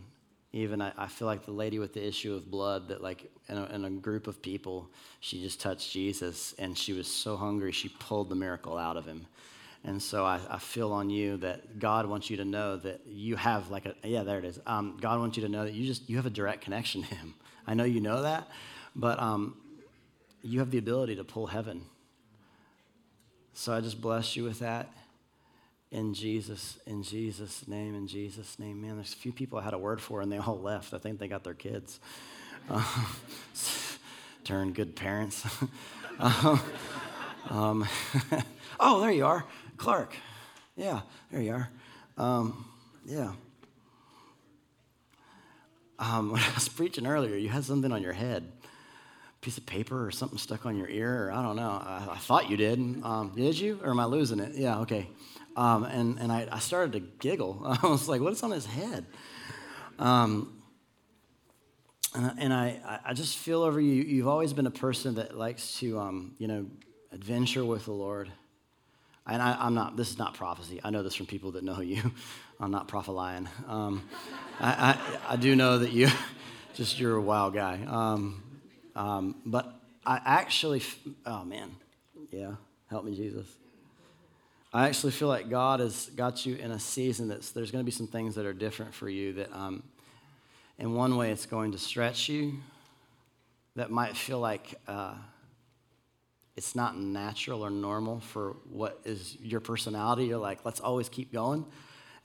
[0.53, 3.57] even I, I feel like the lady with the issue of blood, that like in
[3.57, 7.71] a, in a group of people, she just touched Jesus and she was so hungry,
[7.71, 9.25] she pulled the miracle out of him.
[9.83, 13.37] And so I, I, feel on you that God wants you to know that you
[13.37, 14.59] have like a yeah there it is.
[14.67, 17.15] Um, God wants you to know that you just you have a direct connection to
[17.15, 17.33] Him.
[17.65, 18.49] I know you know that,
[18.93, 19.55] but um,
[20.41, 21.81] you have the ability to pull heaven.
[23.53, 24.89] So I just bless you with that
[25.91, 28.81] in Jesus, in Jesus' name, in Jesus' name.
[28.81, 30.93] Man, there's a few people I had a word for and they all left.
[30.93, 31.99] I think they got their kids.
[32.71, 32.83] Uh,
[34.43, 35.43] turn good parents.
[37.49, 37.87] um,
[38.79, 39.43] oh, there you are,
[39.77, 40.13] Clark.
[40.75, 41.69] Yeah, there you are.
[42.15, 42.65] Um,
[43.05, 43.31] yeah.
[45.97, 48.51] Um, when I was preaching earlier, you had something on your head
[49.41, 51.69] piece of paper or something stuck on your ear, or I don't know.
[51.69, 52.79] I, I thought you did.
[53.03, 53.79] Um, did you?
[53.83, 54.55] Or am I losing it?
[54.55, 55.07] Yeah, okay.
[55.55, 57.61] Um, and and I, I, started to giggle.
[57.83, 59.05] I was like, what is on his head?
[59.97, 60.59] Um,
[62.15, 65.99] and, I, I just feel over you, you've always been a person that likes to,
[65.99, 66.65] um, you know,
[67.11, 68.31] adventure with the Lord.
[69.27, 70.79] And I, am not, this is not prophecy.
[70.83, 72.11] I know this from people that know you.
[72.59, 73.47] I'm not prophesying.
[73.67, 74.09] Um,
[74.59, 76.09] I, I, I, do know that you,
[76.73, 77.79] just you're a wild guy.
[78.99, 79.73] Um, but
[80.05, 80.81] I actually,
[81.25, 81.71] oh man,
[82.31, 82.55] yeah,
[82.89, 83.47] help me, Jesus.
[84.73, 87.85] I actually feel like God has got you in a season that's there's going to
[87.85, 89.33] be some things that are different for you.
[89.33, 89.83] That, um,
[90.77, 92.59] in one way, it's going to stretch you.
[93.77, 95.13] That might feel like uh,
[96.57, 100.25] it's not natural or normal for what is your personality.
[100.25, 101.65] You're like, let's always keep going.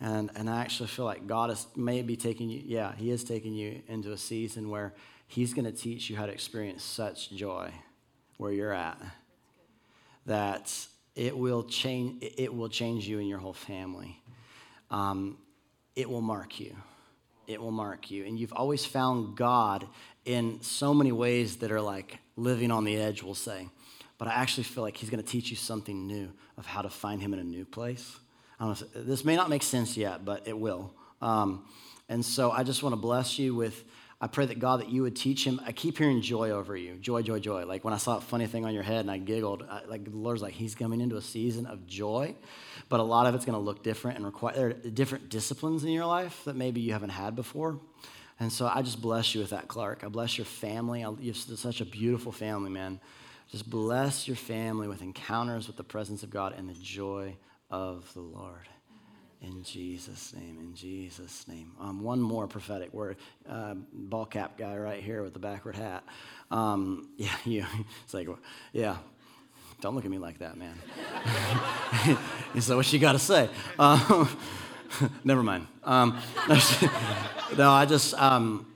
[0.00, 3.54] And, and I actually feel like God is maybe taking you, yeah, He is taking
[3.54, 4.92] you into a season where
[5.26, 7.72] He's going to teach you how to experience such joy
[8.36, 9.00] where you're at
[10.26, 10.72] that
[11.14, 14.20] it will change, it will change you and your whole family.
[14.90, 15.38] Um,
[15.94, 16.76] it will mark you.
[17.46, 18.24] It will mark you.
[18.24, 19.86] And you've always found God
[20.24, 23.68] in so many ways that are like living on the edge, we'll say.
[24.18, 26.90] But I actually feel like He's going to teach you something new of how to
[26.90, 28.16] find Him in a new place.
[28.94, 30.94] This may not make sense yet, but it will.
[31.20, 31.66] Um,
[32.08, 33.84] and so I just want to bless you with
[34.24, 35.60] I pray that God, that you would teach him.
[35.66, 36.94] I keep hearing joy over you.
[36.94, 37.66] Joy, joy, joy.
[37.66, 40.04] Like when I saw a funny thing on your head and I giggled, I, like
[40.04, 42.34] the Lord's like, he's coming into a season of joy,
[42.88, 46.06] but a lot of it's going to look different and require different disciplines in your
[46.06, 47.78] life that maybe you haven't had before.
[48.40, 50.04] And so I just bless you with that, Clark.
[50.04, 51.00] I bless your family.
[51.00, 53.00] You have such a beautiful family, man.
[53.52, 57.36] Just bless your family with encounters with the presence of God and the joy
[57.68, 58.70] of the Lord.
[59.46, 61.72] In Jesus' name, in Jesus' name.
[61.78, 63.16] Um, one more prophetic word.
[63.46, 66.02] Uh, ball cap guy right here with the backward hat.
[66.50, 67.66] Um, yeah, you.
[68.04, 68.26] It's like,
[68.72, 68.96] yeah,
[69.82, 70.74] don't look at me like that, man.
[72.60, 73.50] so what you got to say?
[73.78, 74.34] Um,
[75.24, 75.66] never mind.
[75.82, 76.18] Um,
[77.58, 78.72] no, I just, um,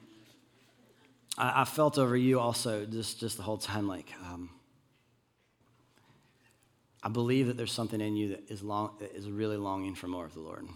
[1.39, 4.51] I, I, felt over you also just, just the whole time like, um,
[7.03, 10.09] I believe that there's something in you that is, long, that is really longing for
[10.09, 10.67] more of the Lord.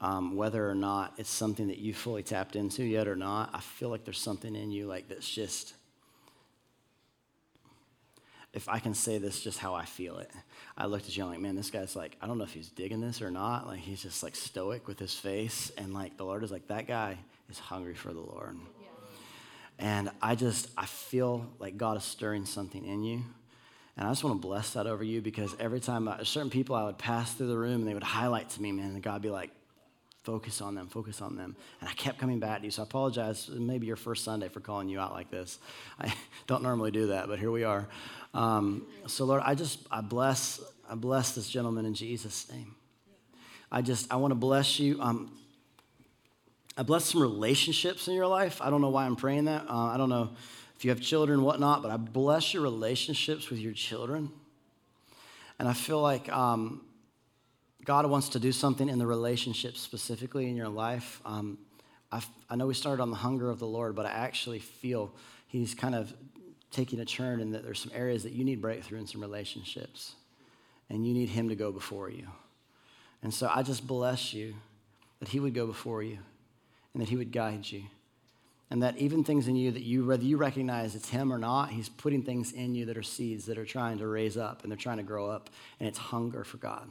[0.00, 3.60] Um, whether or not it's something that you fully tapped into yet or not, I
[3.60, 5.74] feel like there's something in you like that's just,
[8.52, 10.30] if I can say this just how I feel it.
[10.76, 12.52] I looked at you and I'm like, man, this guy's like, I don't know if
[12.52, 13.66] he's digging this or not.
[13.66, 15.70] Like he's just like stoic with his face.
[15.76, 17.18] And like the Lord is like, that guy
[17.48, 18.56] is hungry for the Lord.
[18.80, 18.88] Yeah.
[19.78, 23.22] And I just, I feel like God is stirring something in you.
[23.96, 26.74] And I just want to bless that over you because every time I, certain people
[26.74, 29.20] I would pass through the room and they would highlight to me, man, and God
[29.20, 29.50] be like,
[30.22, 31.56] Focus on them, focus on them.
[31.80, 32.70] And I kept coming back to you.
[32.70, 35.58] So I apologize, maybe your first Sunday for calling you out like this.
[35.98, 36.14] I
[36.46, 37.88] don't normally do that, but here we are.
[38.32, 42.76] Um, so Lord, I just, I bless, I bless this gentleman in Jesus' name.
[43.70, 45.00] I just, I want to bless you.
[45.00, 45.32] Um,
[46.76, 48.62] I bless some relationships in your life.
[48.62, 49.68] I don't know why I'm praying that.
[49.68, 50.30] Uh, I don't know
[50.84, 54.30] you have children, whatnot, but I bless your relationships with your children.
[55.58, 56.80] And I feel like um,
[57.84, 61.20] God wants to do something in the relationship specifically in your life.
[61.24, 61.58] Um,
[62.50, 65.14] I know we started on the hunger of the Lord, but I actually feel
[65.46, 66.12] He's kind of
[66.70, 70.14] taking a turn and that there's some areas that you need breakthrough in some relationships.
[70.90, 72.26] And you need Him to go before you.
[73.22, 74.54] And so I just bless you
[75.20, 76.18] that He would go before you
[76.92, 77.84] and that He would guide you.
[78.72, 81.68] And that even things in you that you, whether you recognize it's Him or not,
[81.68, 84.72] He's putting things in you that are seeds that are trying to raise up and
[84.72, 85.50] they're trying to grow up.
[85.78, 86.88] And it's hunger for God.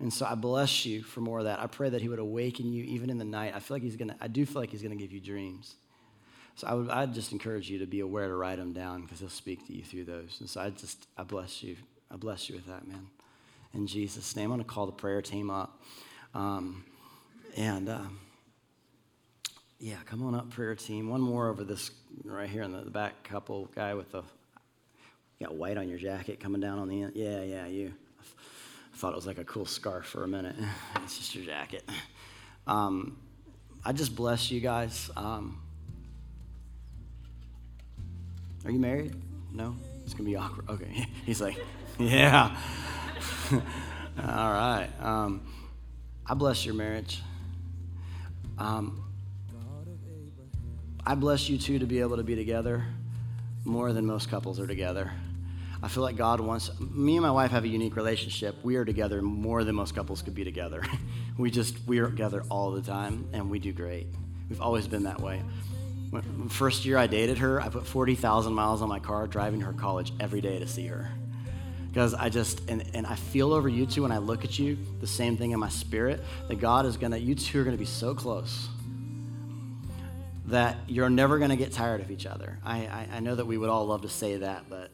[0.00, 1.60] And so I bless you for more of that.
[1.60, 3.52] I pray that He would awaken you even in the night.
[3.54, 5.76] I feel like He's gonna, I do feel like He's gonna give you dreams.
[6.56, 9.20] So I would, I'd just encourage you to be aware to write them down because
[9.20, 10.38] He'll speak to you through those.
[10.40, 11.76] And so I just, I bless you.
[12.10, 13.06] I bless you with that, man.
[13.72, 15.80] In Jesus' name, I'm gonna call the prayer team up.
[16.34, 16.82] Um,
[17.56, 18.18] and um,
[19.84, 21.10] yeah, come on up, prayer team.
[21.10, 21.90] One more over this
[22.24, 24.22] right here in the, back couple guy with the,
[25.38, 27.12] got white on your jacket coming down on the end.
[27.14, 27.92] Yeah, yeah, you.
[28.18, 30.56] I thought it was like a cool scarf for a minute.
[31.04, 31.86] it's just your jacket.
[32.66, 33.18] Um,
[33.84, 35.10] I just bless you guys.
[35.18, 35.60] Um,
[38.64, 39.14] are you married?
[39.52, 39.76] No?
[40.04, 40.70] It's going to be awkward.
[40.70, 41.06] Okay.
[41.26, 41.58] He's like,
[41.98, 42.56] yeah.
[43.52, 43.60] All
[44.18, 44.88] right.
[44.98, 45.42] Um,
[46.26, 47.20] I bless your marriage.
[48.56, 49.04] Um,
[51.06, 52.86] I bless you two to be able to be together
[53.62, 55.12] more than most couples are together.
[55.82, 58.56] I feel like God wants me and my wife have a unique relationship.
[58.62, 60.82] We are together more than most couples could be together.
[61.38, 64.06] we just we are together all the time and we do great.
[64.48, 65.42] We've always been that way.
[66.48, 70.14] First year I dated her, I put 40,000 miles on my car driving her college
[70.20, 71.10] every day to see her.
[71.88, 74.78] Because I just, and, and I feel over you two when I look at you,
[75.00, 77.84] the same thing in my spirit, that God is gonna, you two are gonna be
[77.84, 78.68] so close
[80.46, 82.58] that you're never gonna get tired of each other.
[82.64, 84.90] I, I, I know that we would all love to say that, but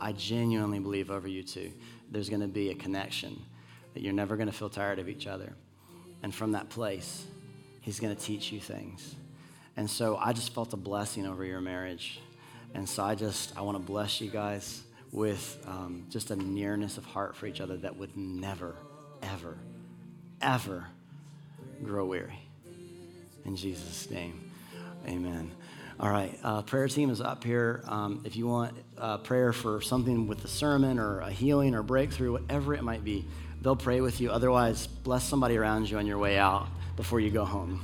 [0.00, 1.72] I genuinely believe over you two,
[2.10, 3.40] there's going to be a connection,
[3.94, 5.52] that you're never going to feel tired of each other.
[6.22, 7.26] And from that place,
[7.80, 9.14] He's going to teach you things.
[9.76, 12.20] And so I just felt a blessing over your marriage.
[12.74, 16.98] And so I just, I want to bless you guys with um, just a nearness
[16.98, 18.76] of heart for each other that would never,
[19.22, 19.56] ever,
[20.42, 20.86] ever
[21.82, 22.38] grow weary.
[23.46, 24.47] In Jesus' name,
[25.08, 25.50] amen.
[26.00, 27.82] All right, uh, prayer team is up here.
[27.86, 31.82] Um, if you want uh, prayer for something with the sermon or a healing or
[31.82, 33.24] breakthrough, whatever it might be,
[33.62, 34.30] they'll pray with you.
[34.30, 37.80] Otherwise, bless somebody around you on your way out before you go home.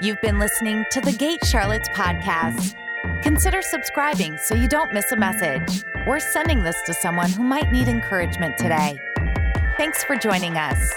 [0.00, 2.74] You've been listening to the Gate Charlotte's podcast.
[3.22, 7.72] Consider subscribing so you don't miss a message or sending this to someone who might
[7.72, 8.96] need encouragement today.
[9.76, 10.92] Thanks for joining us.